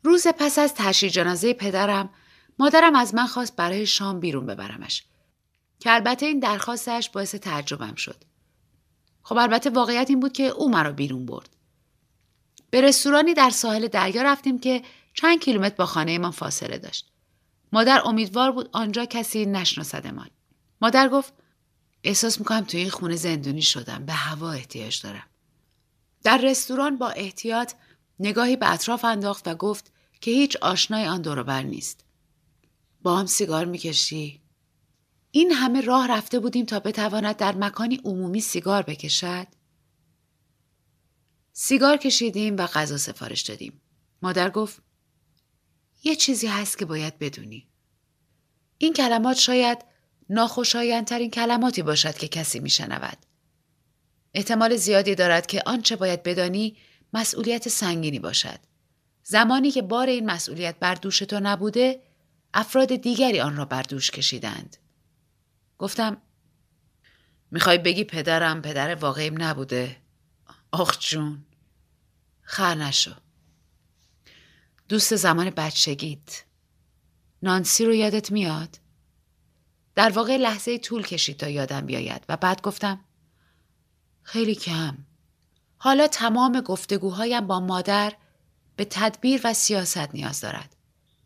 [0.04, 2.10] روز پس از تشریح جنازه پدرم
[2.60, 5.04] مادرم از من خواست برای شام بیرون ببرمش.
[5.80, 8.24] که البته این درخواستش باعث تعجبم شد.
[9.24, 11.50] خب البته واقعیت این بود که او مرا بیرون برد.
[12.70, 14.82] به رستورانی در ساحل دریا رفتیم که
[15.14, 17.12] چند کیلومتر با خانه من فاصله داشت.
[17.74, 20.30] مادر امیدوار بود آنجا کسی نشناسدمان
[20.82, 21.34] مادر گفت
[22.04, 25.28] احساس می‌کنم توی این خونه زندونی شدم به هوا احتیاج دارم.
[26.24, 27.74] در رستوران با احتیاط
[28.20, 29.93] نگاهی به اطراف انداخت و گفت
[30.24, 32.06] که هیچ آشنای آن دوروبر نیست.
[33.02, 34.42] با هم سیگار می‌کشی؟
[35.32, 39.48] این همه راه رفته بودیم تا بتواند در مکانی عمومی سیگار بکشد؟
[41.54, 43.82] سیگار کشیدیم و غذا سفارش دادیم.
[44.22, 44.82] مادر گفت
[46.04, 47.68] یه چیزی هست که باید بدونی.
[48.78, 49.78] این کلمات شاید
[50.30, 53.18] ناخوشایندترین کلماتی باشد که کسی میشنود.
[54.34, 56.78] احتمال زیادی دارد که آنچه باید بدانی
[57.14, 58.73] مسئولیت سنگینی باشد.
[59.24, 62.04] زمانی که بار این مسئولیت بر دوش تو نبوده
[62.54, 64.78] افراد دیگری آن را بر دوش کشیدند.
[65.78, 66.18] گفتم
[67.52, 69.98] می‌خوای بگی پدرم پدر واقعیم نبوده؟
[70.72, 71.46] آخ جون
[72.42, 73.16] خر نشو
[74.90, 76.44] دوست زمان بچگیت
[77.44, 78.80] نانسی رو یادت میاد؟
[79.96, 83.00] در واقع لحظه طول کشید تا یادم بیاید و بعد گفتم
[84.24, 84.98] خیلی کم
[85.78, 88.14] حالا تمام گفتگوهایم با مادر
[88.76, 90.76] به تدبیر و سیاست نیاز دارد.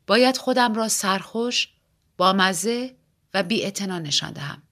[0.07, 1.69] باید خودم را سرخوش،
[2.17, 2.95] با مزه
[3.33, 4.63] و بی نشان دهم.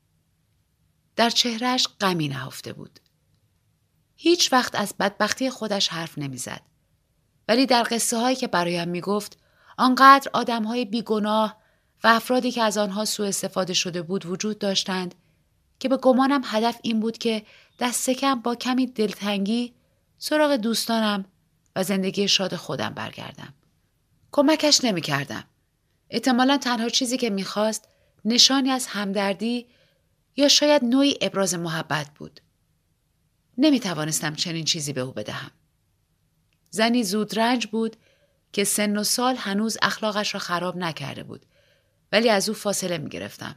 [1.16, 3.00] در چهرش غمی نهفته بود.
[4.16, 6.62] هیچ وقت از بدبختی خودش حرف نمی‌زد.
[7.48, 9.38] ولی در قصه هایی که برایم می گفت
[9.78, 11.58] آنقدر آدم های بیگناه
[12.04, 15.16] و افرادی که از آنها سوء استفاده شده بود وجود داشتند
[15.80, 17.46] که به گمانم هدف این بود که
[17.80, 19.74] دست کم با کمی دلتنگی
[20.18, 21.26] سراغ دوستانم
[21.76, 23.54] و زندگی شاد خودم برگردم.
[24.32, 25.44] کمکش نمی کردم.
[26.10, 27.88] احتمالا تنها چیزی که می‌خواست
[28.26, 29.68] نشانی از همدردی
[30.36, 32.42] یا شاید نوعی ابراز محبت بود.
[33.58, 35.52] نمی توانستم چنین چیزی به او بدهم.
[36.70, 37.96] زنی زود رنج بود
[38.54, 41.46] که سن و سال هنوز اخلاقش را خراب نکرده بود
[42.12, 43.56] ولی از او فاصله می گرفتم.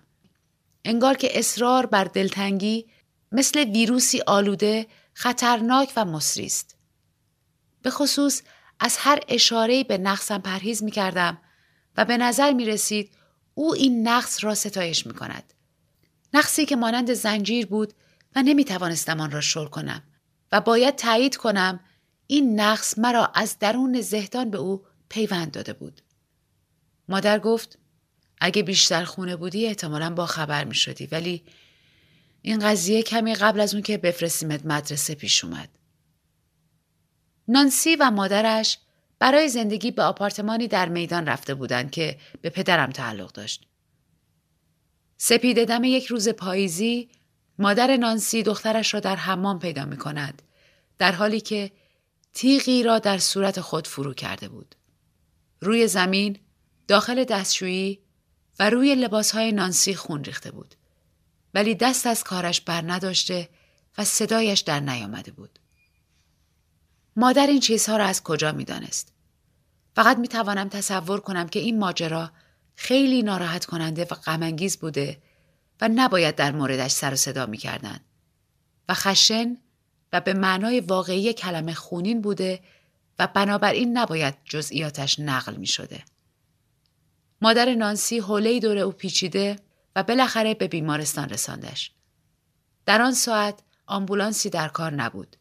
[0.84, 2.86] انگار که اصرار بر دلتنگی
[3.32, 6.77] مثل ویروسی آلوده خطرناک و مصری است.
[7.82, 8.42] به خصوص
[8.80, 11.38] از هر اشاره به نقصم پرهیز می کردم
[11.96, 13.10] و به نظر می رسید
[13.54, 15.54] او این نقص را ستایش می کند.
[16.34, 17.94] نقصی که مانند زنجیر بود
[18.36, 20.02] و نمی توانستم آن را شل کنم
[20.52, 21.80] و باید تایید کنم
[22.26, 26.02] این نقص مرا از درون زهدان به او پیوند داده بود.
[27.08, 27.78] مادر گفت
[28.40, 31.44] اگه بیشتر خونه بودی احتمالا با خبر می شدی ولی
[32.42, 35.77] این قضیه کمی قبل از اون که بفرستیمت مدرسه پیش اومد.
[37.48, 38.78] نانسی و مادرش
[39.18, 43.66] برای زندگی به آپارتمانی در میدان رفته بودند که به پدرم تعلق داشت.
[45.16, 47.08] سپیده دم یک روز پاییزی
[47.58, 50.42] مادر نانسی دخترش را در حمام پیدا می کند
[50.98, 51.70] در حالی که
[52.32, 54.74] تیغی را در صورت خود فرو کرده بود.
[55.60, 56.38] روی زمین
[56.88, 58.00] داخل دستشویی
[58.58, 60.74] و روی لباسهای نانسی خون ریخته بود.
[61.54, 63.48] ولی دست از کارش بر نداشته
[63.98, 65.58] و صدایش در نیامده بود.
[67.18, 69.12] مادر این چیزها را از کجا می دانست؟
[69.96, 72.30] فقط می توانم تصور کنم که این ماجرا
[72.76, 75.22] خیلی ناراحت کننده و غمانگیز بوده
[75.80, 78.00] و نباید در موردش سر و صدا می کردن.
[78.88, 79.56] و خشن
[80.12, 82.60] و به معنای واقعی کلمه خونین بوده
[83.18, 86.04] و بنابراین نباید جزئیاتش نقل می شده.
[87.40, 89.56] مادر نانسی حوله دور او پیچیده
[89.96, 91.92] و بالاخره به بیمارستان رساندش.
[92.86, 95.37] در آن ساعت آمبولانسی در کار نبود.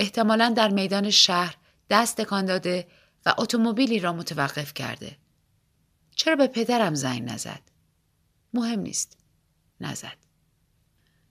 [0.00, 1.56] احتمالا در میدان شهر
[1.90, 2.86] دست تکان داده
[3.26, 5.16] و اتومبیلی را متوقف کرده.
[6.16, 7.60] چرا به پدرم زنگ نزد؟
[8.54, 9.18] مهم نیست.
[9.80, 10.16] نزد.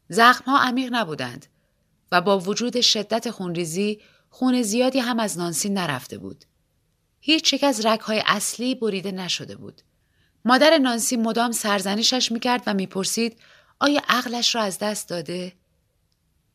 [0.09, 1.45] زخمها عمیق نبودند
[2.11, 6.45] و با وجود شدت خونریزی خون زیادی هم از نانسی نرفته بود.
[7.19, 9.81] هیچ یک از رگهای اصلی بریده نشده بود.
[10.45, 13.39] مادر نانسی مدام سرزنشش می‌کرد و می‌پرسید
[13.79, 15.53] آیا عقلش را از دست داده؟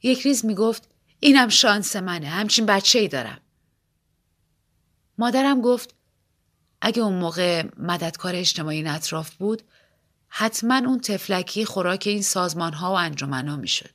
[0.02, 3.40] یک ریز می‌گفت اینم شانس منه همچین بچه ای دارم.
[5.18, 5.94] مادرم گفت
[6.80, 9.62] اگه اون موقع مددکار اجتماعی اطراف بود
[10.28, 13.90] حتما اون تفلکی خوراک این سازمان ها و انجمن ها می‌شد.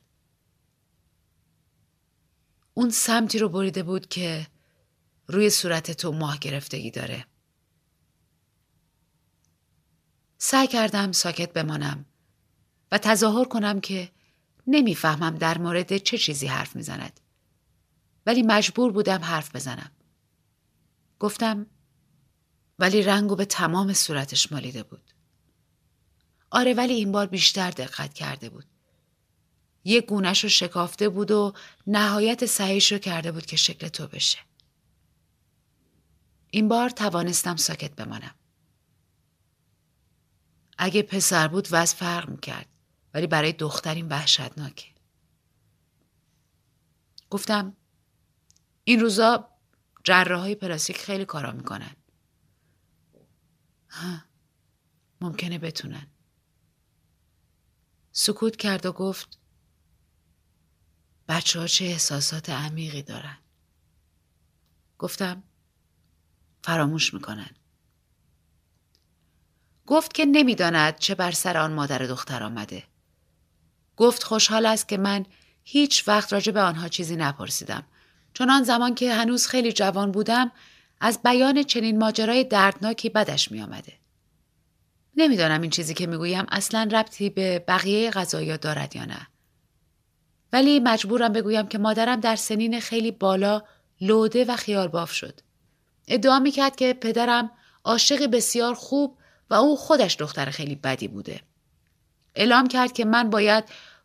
[2.74, 4.46] اون سمتی رو بریده بود که
[5.26, 7.26] روی صورت تو ماه گرفتگی داره.
[10.38, 12.04] سعی کردم ساکت بمانم
[12.92, 14.10] و تظاهر کنم که
[14.70, 17.20] نمی‌فهمم در مورد چه چیزی حرف می‌زند.
[18.26, 19.90] ولی مجبور بودم حرف بزنم.
[21.18, 21.66] گفتم
[22.78, 25.02] ولی رنگو به تمام صورتش مالیده بود.
[26.50, 28.64] آره ولی این بار بیشتر دقت کرده بود.
[29.84, 31.52] یک گونش رو شکافته بود و
[31.86, 34.38] نهایت سعیش رو کرده بود که شکل تو بشه.
[36.50, 38.34] این بار توانستم ساکت بمانم.
[40.78, 42.66] اگه پسر بود وضع فرق می‌کرد
[43.14, 44.88] ولی برای دخترین وحشتناکه.
[47.30, 47.76] گفتم
[48.84, 49.48] این روزا
[50.04, 51.96] جراح های پلاستیک خیلی کارا می‌کنن.
[53.88, 54.18] ها
[55.20, 56.06] ممکنه بتونن.
[58.12, 59.38] سکوت کرد و گفت
[61.28, 63.38] بچه ها چه احساسات عمیقی دارن.
[64.98, 65.42] گفتم
[66.64, 67.50] فراموش می‌کنن.
[69.86, 72.89] گفت که نمی‌داند چه بر سر آن مادر دختر آمده.
[74.00, 75.26] گفت خوشحال است که من
[75.64, 77.82] هیچ وقت راجع به آنها چیزی نپرسیدم
[78.34, 80.52] چون آن زمان که هنوز خیلی جوان بودم
[81.00, 83.92] از بیان چنین ماجرای دردناکی بدش می آمده.
[85.16, 89.26] نمی‌دانم این چیزی که می‌گویم اصلا ربطی به بقیه غذایا دارد یا نه.
[90.52, 93.62] ولی مجبورم بگویم که مادرم در سنین خیلی بالا
[94.00, 95.40] لوده و خیال باف شد.
[96.08, 97.50] ادعا می‌کرد که پدرم
[97.84, 99.18] عاشق بسیار خوب
[99.50, 101.40] و او خودش دختر خیلی بدی بوده.
[102.34, 103.64] اعلام کرد که من باید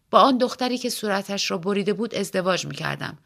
[0.10, 3.18] با آن دختری که صورتش را بریده بود ازدواج می‌کردم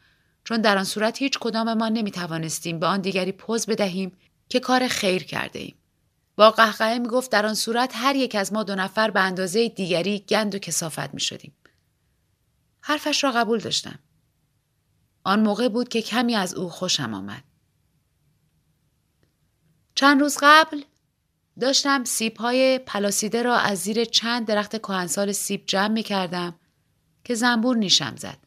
[0.44, 4.12] چون در آن صورت هیچ کدام ما نمی توانستیم به آن دیگری پوز بدهیم
[4.48, 5.74] که کار خیر کرده ایم.
[6.36, 9.68] با قهقهه می گفت در آن صورت هر یک از ما دو نفر به اندازه
[9.68, 11.52] دیگری گند و کسافت می شدیم.
[12.80, 13.98] حرفش را قبول داشتم.
[15.24, 17.44] آن موقع بود که کمی از او خوشم آمد.
[19.94, 20.82] چند روز قبل
[21.60, 26.54] داشتم سیب های پلاسیده را از زیر چند درخت کهنسال سیب جمع می کردم
[27.24, 28.38] که زنبور نیشم زد.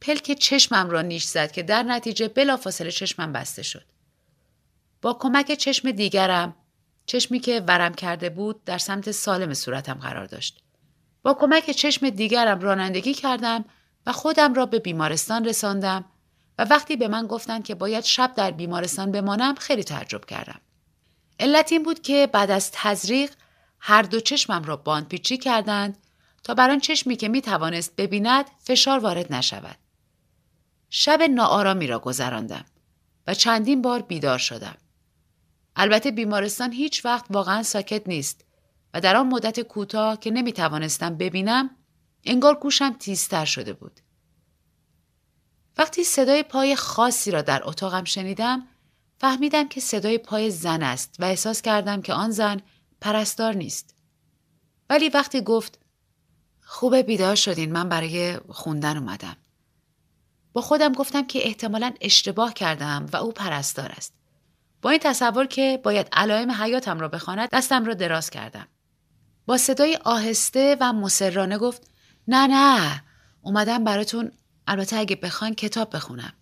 [0.00, 3.84] پلک چشمم را نیش زد که در نتیجه بلافاصله چشمم بسته شد.
[5.02, 6.54] با کمک چشم دیگرم
[7.06, 10.62] چشمی که ورم کرده بود در سمت سالم صورتم قرار داشت.
[11.22, 13.64] با کمک چشم دیگرم رانندگی کردم
[14.06, 16.04] و خودم را به بیمارستان رساندم
[16.58, 20.60] و وقتی به من گفتند که باید شب در بیمارستان بمانم خیلی تعجب کردم.
[21.40, 23.30] علت این بود که بعد از تزریق
[23.80, 25.98] هر دو چشمم را باندپیچی کردند
[26.44, 29.76] تا بر آن چشمی که می توانست ببیند فشار وارد نشود.
[30.90, 32.64] شب ناآرامی را گذراندم
[33.26, 34.76] و چندین بار بیدار شدم.
[35.76, 38.44] البته بیمارستان هیچ وقت واقعا ساکت نیست
[38.94, 41.70] و در آن مدت کوتاه که نمی توانستم ببینم
[42.24, 44.00] انگار گوشم تیزتر شده بود.
[45.78, 48.66] وقتی صدای پای خاصی را در اتاقم شنیدم
[49.18, 52.60] فهمیدم که صدای پای زن است و احساس کردم که آن زن
[53.00, 53.94] پرستار نیست.
[54.90, 55.78] ولی وقتی گفت
[56.70, 59.36] خوبه بیدار شدین من برای خوندن اومدم.
[60.52, 64.14] با خودم گفتم که احتمالا اشتباه کردم و او پرستار است.
[64.82, 68.68] با این تصور که باید علائم حیاتم را بخواند دستم را دراز کردم.
[69.46, 71.90] با صدای آهسته و مسررانه گفت
[72.28, 73.02] نه نه
[73.42, 74.32] اومدم براتون
[74.66, 76.32] البته اگه بخواین کتاب بخونم.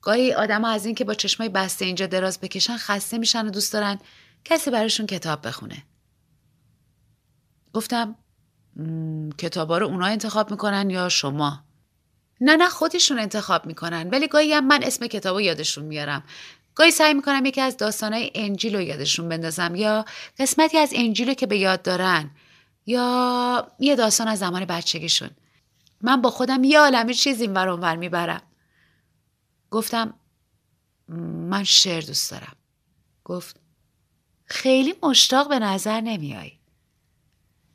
[0.00, 3.72] گاهی آدم از این که با چشمای بسته اینجا دراز بکشن خسته میشن و دوست
[3.72, 3.98] دارن
[4.44, 5.82] کسی براشون کتاب بخونه.
[7.72, 8.16] گفتم
[9.38, 11.64] کتابا رو اونا انتخاب می‌کنن یا شما؟
[12.40, 14.10] نه نه خودشون انتخاب می‌کنن.
[14.10, 16.24] ولی گاهی هم من اسم کتاب یادشون میارم.
[16.74, 20.04] گاهی سعی می‌کنم یکی از داستانهای انجیل رو یادشون بندازم یا
[20.38, 22.30] قسمتی از انجیل رو که به یاد دارن
[22.86, 25.30] یا یه داستان از زمان بچگیشون.
[26.00, 28.42] من با خودم یه عالمه چیز این ور می‌برم.
[29.70, 30.14] گفتم
[31.48, 32.56] من شعر دوست دارم.
[33.24, 33.60] گفت
[34.44, 36.57] خیلی مشتاق به نظر نمیای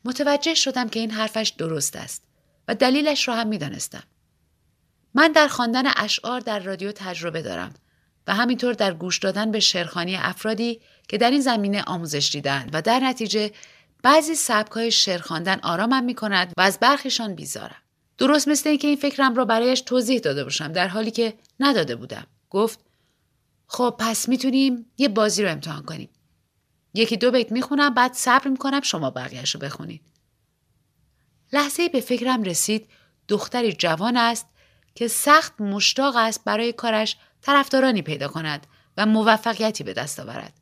[0.06, 2.24] متوجه شدم که این حرفش درست است
[2.68, 4.04] و دلیلش را هم می‌دانستم
[5.14, 7.74] من در خواندن اشعار در رادیو تجربه دارم
[8.28, 12.82] و همینطور در گوش دادن به شرخانی افرادی که در این زمینه آموزش دیدند و
[12.82, 13.51] در نتیجه
[14.04, 17.76] بعضی سبکهای شعر خواندن آرامم می کند و از برخیشان بیزارم.
[18.18, 22.28] درست مثل اینکه این فکرم را برایش توضیح داده باشم در حالی که نداده بودم.
[22.49, 22.80] گفت
[23.68, 26.10] خب پس می‌تونیم یه بازی رو امتحان کنیم.
[26.94, 30.02] یکی دو بیت می‌خونم بعد صبر می‌کنم شما بقیهش رو بخونید.
[31.54, 32.89] لحظه به فکرم رسید
[33.28, 34.48] دختری جوان است
[34.96, 38.68] که سخت مشتاق است برای کارش طرفدارانی پیدا کند
[38.98, 40.54] و موفقیتی به دست آورد.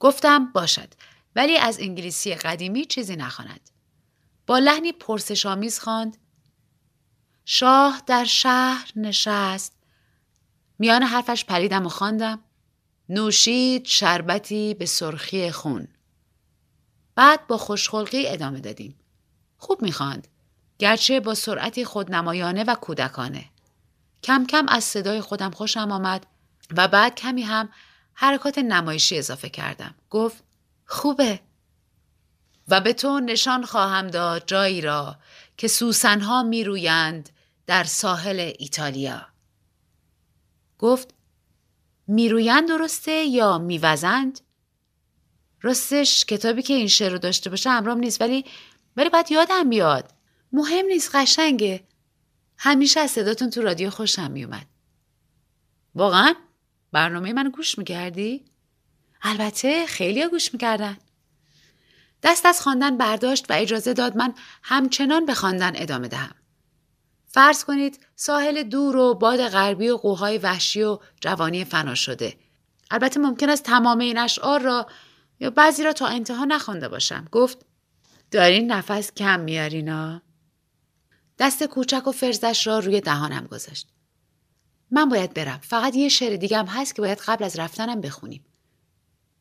[0.00, 0.94] گفتم باشد
[1.36, 3.70] ولی از انگلیسی قدیمی چیزی نخواند.
[4.46, 6.16] با لحنی پرسشآمیز خواند
[7.44, 9.72] شاه در شهر نشست
[10.78, 12.38] میان حرفش پریدم و خواندم
[13.08, 15.88] نوشید شربتی به سرخی خون.
[17.14, 18.98] بعد با خوشخلقی ادامه دادیم.
[19.56, 20.28] خوب می‌خواند.
[20.78, 23.44] گرچه با سرعتی خودنمایانه و کودکانه.
[24.22, 26.26] کم کم از صدای خودم خوشم آمد
[26.76, 27.68] و بعد کمی هم
[28.14, 29.94] حرکات نمایشی اضافه کردم.
[30.10, 30.44] گفت
[30.86, 31.40] خوبه.
[32.68, 35.16] و به تو نشان خواهم داد جایی را
[35.56, 37.30] که سوسنها می رویند
[37.66, 39.26] در ساحل ایتالیا.
[40.78, 41.13] گفت
[42.06, 44.40] میرویند درسته یا میوزند؟
[45.62, 48.44] راستش کتابی که این شعر رو داشته باشه امرام نیست ولی
[48.96, 50.10] ولی باید یادم بیاد
[50.52, 51.84] مهم نیست قشنگه
[52.58, 54.66] همیشه از صداتون تو رادیو خوشم میومد.
[55.94, 56.34] واقعا؟
[56.92, 58.44] برنامه من گوش می‌کردی؟
[59.22, 60.98] البته خیلی گوش می‌کردن.
[62.22, 66.34] دست از خواندن برداشت و اجازه داد من همچنان به خواندن ادامه دهم.
[67.34, 72.36] فرض کنید ساحل دور و باد غربی و قوهای وحشی و جوانی فنا شده.
[72.90, 74.86] البته ممکن است تمام این اشعار را
[75.40, 77.28] یا بعضی را تا انتها نخوانده باشم.
[77.32, 77.66] گفت
[78.30, 80.22] دارین نفس کم میارینا؟
[81.38, 83.88] دست کوچک و فرزش را روی دهانم گذاشت.
[84.90, 85.58] من باید برم.
[85.62, 88.44] فقط یه شعر دیگه هم هست که باید قبل از رفتنم بخونیم.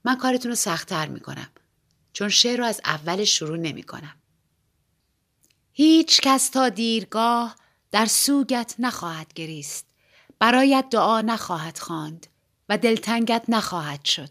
[0.04, 1.50] من کارتون رو سختتر می‌کنم.
[2.14, 4.16] چون شعر رو از اول شروع نمی کنم.
[5.72, 7.63] هیچ کس تا دیرگاه
[7.94, 9.86] در سوگت نخواهد گریست.
[10.40, 12.28] برایت دعا نخواهد خواند
[12.70, 14.30] و دلتنگت نخواهد شد.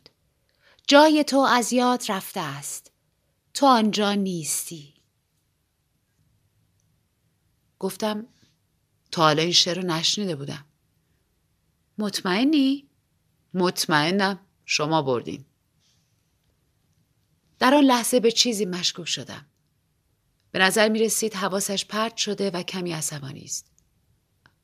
[0.87, 2.93] جای تو از یاد رفته است.
[3.55, 4.95] تو آنجا نیستی.
[7.79, 8.27] گفتم
[9.11, 10.65] تا حالا این شعر رو نشنیده بودم
[11.99, 12.89] مطمئنی؟
[13.55, 15.45] مطمئنم شما بردین
[17.59, 19.47] در آن لحظه به چیزی مشکوک شدم
[20.53, 23.73] به نظر می رسید حواسش پرت شده و کمی عصبانی است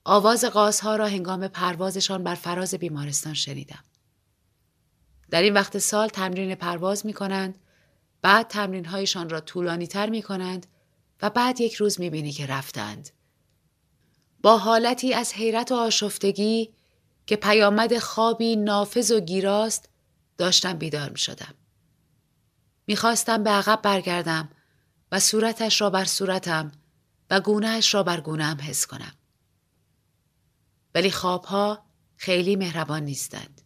[0.04, 3.84] آواز قاسها را هنگام پروازشان بر فراز بیمارستان شنیدم
[5.30, 7.58] در این وقت سال تمرین پرواز می کنند
[8.22, 10.66] بعد تمرین هایشان را طولانی تر می کنند
[11.22, 13.10] و بعد یک روز می‌بینی که رفتند.
[14.42, 16.74] با حالتی از حیرت و آشفتگی
[17.26, 19.88] که پیامد خوابی نافذ و گیراست
[20.38, 21.54] داشتم بیدار می شدم.
[22.86, 24.48] می‌خواستم به عقب برگردم
[25.12, 26.72] و صورتش را بر صورتم
[27.30, 29.12] و گونهش را بر گونهام حس کنم.
[30.94, 31.86] ولی خوابها
[32.16, 33.60] خیلی مهربان نیستند.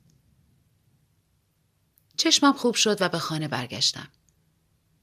[2.17, 4.09] چشمم خوب شد و به خانه برگشتم.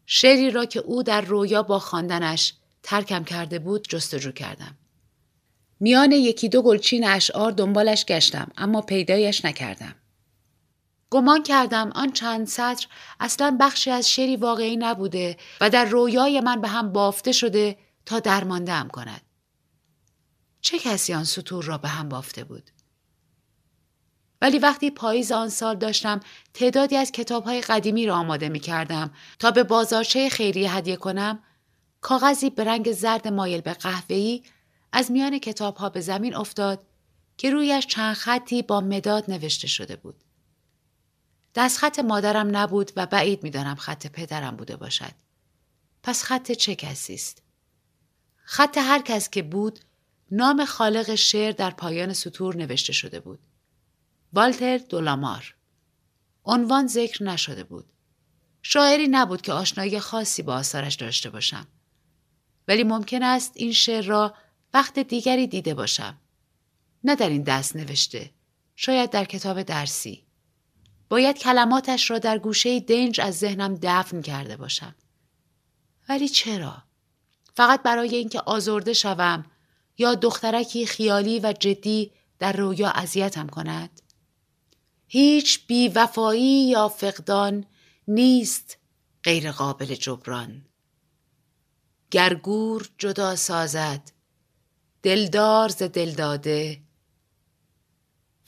[0.06, 4.78] شعری را که او در رویا با خواندنش ترکم کرده بود جستجو کردم.
[5.80, 9.96] میان یکی دو گلچین اشعار دنبالش گشتم اما پیدایش نکردم.
[11.10, 12.88] گمان کردم آن چند سطر
[13.20, 18.20] اصلا بخشی از شعری واقعی نبوده و در رویای من به هم بافته شده تا
[18.20, 19.22] درمانده کند.
[20.62, 22.72] چه کسی آن سطور را به هم بافته بود؟
[24.42, 26.20] ولی وقتی پاییز آن سال داشتم
[26.54, 31.44] تعدادی از کتابهای قدیمی را آماده می کردم تا به بازارچه خیریه هدیه کنم
[32.02, 34.44] کاغذی به رنگ زرد مایل به قهوه‌ای
[34.92, 36.86] از میان کتابها به زمین افتاد
[37.38, 40.24] که رویش چند خطی با مداد نوشته شده بود.
[41.56, 45.14] دستخط مادرم نبود و بعید می‌دانم خط پدرم بوده باشد.
[46.04, 47.42] پس خط چه کسی است؟
[48.44, 49.80] خط هر کس که بود
[50.32, 53.40] نام خالق شعر در پایان سطور نوشته شده بود.
[54.34, 55.56] والتر دولامار
[56.46, 57.86] عنوان ذکر نشده بود.
[58.62, 61.68] شاعری نبود که آشنایی خاصی با آثارش داشته باشم.
[62.68, 64.34] ولی ممکن است این شعر را
[64.74, 66.18] وقت دیگری دیده باشم.
[67.04, 68.32] نه در این دست نوشته.
[68.76, 70.26] شاید در کتاب درسی.
[71.10, 74.96] باید کلماتش را در گوشه دنج از ذهنم دفن کرده باشم.
[76.10, 76.84] ولی چرا؟
[77.54, 79.46] فقط برای اینکه آزرده شوم
[79.98, 84.02] یا دخترکی خیالی و جدی در رویا اذیتم کند؟
[85.08, 87.66] هیچ بیوفایی یا فقدان
[88.08, 88.78] نیست
[89.24, 90.66] غیر قابل جبران.
[92.12, 94.12] گرگور جدا سازد
[95.04, 96.82] دلدار ز دلداده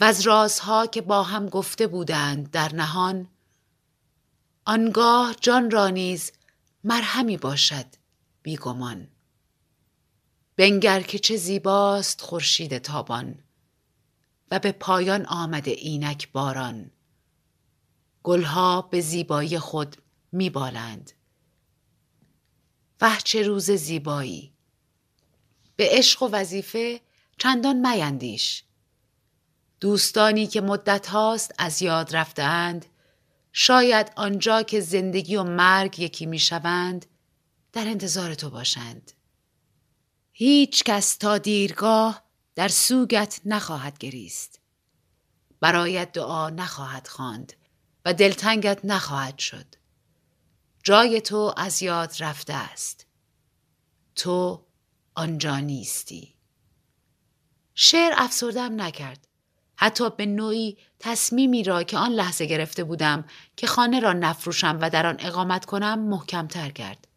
[0.02, 3.28] و از رازها که با هم گفته بودند در نهان
[4.66, 6.32] آنگاه جان را نیز
[6.84, 7.86] مرهمی باشد
[8.43, 9.08] بیگمان.
[10.56, 13.39] بنگر که چه زیباست خورشید تابان
[14.52, 16.91] و به پایان آمده اینک باران.
[18.24, 19.95] گلها به زیبایی خود
[20.32, 21.12] میبالند
[23.02, 24.54] و چه روز زیبایی!
[25.76, 27.02] به عشق و وظیفه
[27.38, 28.64] چندان میندیش.
[29.82, 32.86] دوستانی که مدت هاست از یاد رفتند
[33.51, 37.05] شاید آنجا که زندگی و مرگ یکی می‌شوند
[37.73, 39.11] در انتظار تو باشند.
[40.32, 42.23] هیچ کس تا دیرگاه
[42.55, 44.59] در سوگت نخواهد گریست.
[45.59, 47.53] برایت دعا نخواهد خواند
[48.05, 49.75] و دلتنگت نخواهد شد.
[50.84, 53.05] جای تو از یاد رفته است.
[54.15, 54.65] تو
[55.15, 56.36] آنجا نیستی.
[57.75, 59.27] شعر افسردم نکرد.
[59.84, 63.25] حتی به نوعی تصمیمی را که آن لحظه گرفته بودم
[63.55, 67.07] که خانه را نفروشم و در آن اقامت کنم محکمتر کرد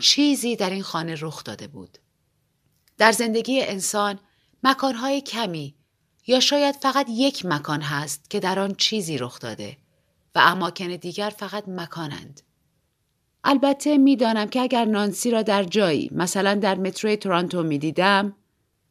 [0.00, 1.98] چیزی در این خانه رخ داده بود
[2.98, 4.18] در زندگی انسان
[4.62, 5.74] مکانهای کمی
[6.26, 9.76] یا شاید فقط یک مکان هست که در آن چیزی رخ داده
[10.34, 12.40] و اماکن دیگر فقط مکانند.
[13.44, 18.36] البته می‌دانم که اگر نانسی را در جایی مثلا در مترو تورانتو می دیدم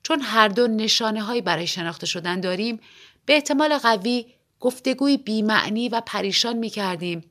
[0.05, 2.79] چون هر دو نشانه هایی برای شناخته شدن داریم
[3.25, 4.25] به احتمال قوی
[4.59, 7.23] گفتگوی بیمعنی و پریشان می کردیم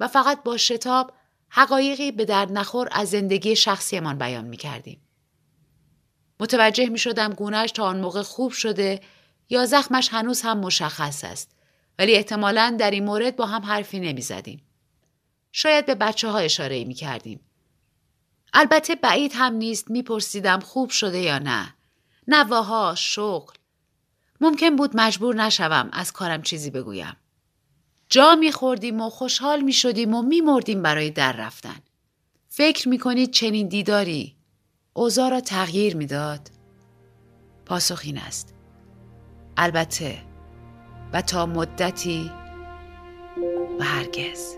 [0.00, 1.12] و فقط با شتاب
[1.48, 5.00] حقایقی به درد نخور از زندگی شخصیمان بیان می کردیم.
[6.40, 9.00] متوجه می شدم گونهش تا آن موقع خوب شده
[9.48, 11.56] یا زخمش هنوز هم مشخص است
[11.98, 14.62] ولی احتمالا در این مورد با هم حرفی نمی زدیم.
[15.52, 17.40] شاید به بچه ها اشاره می کردیم.
[18.52, 21.74] البته بعید هم نیست میپرسیدم خوب شده یا نه.
[22.28, 23.54] نواها، شغل.
[24.40, 27.16] ممکن بود مجبور نشوم از کارم چیزی بگویم.
[28.08, 31.76] جا میخوردیم و خوشحال می شدیم و میمردیم برای در رفتن.
[32.48, 34.36] فکر می کنید چنین دیداری
[34.92, 36.50] اوضاع را تغییر می‌داد؟
[37.66, 38.54] پاسخ این است.
[39.56, 40.18] البته
[41.12, 42.32] و تا مدتی
[43.78, 44.56] و هرگز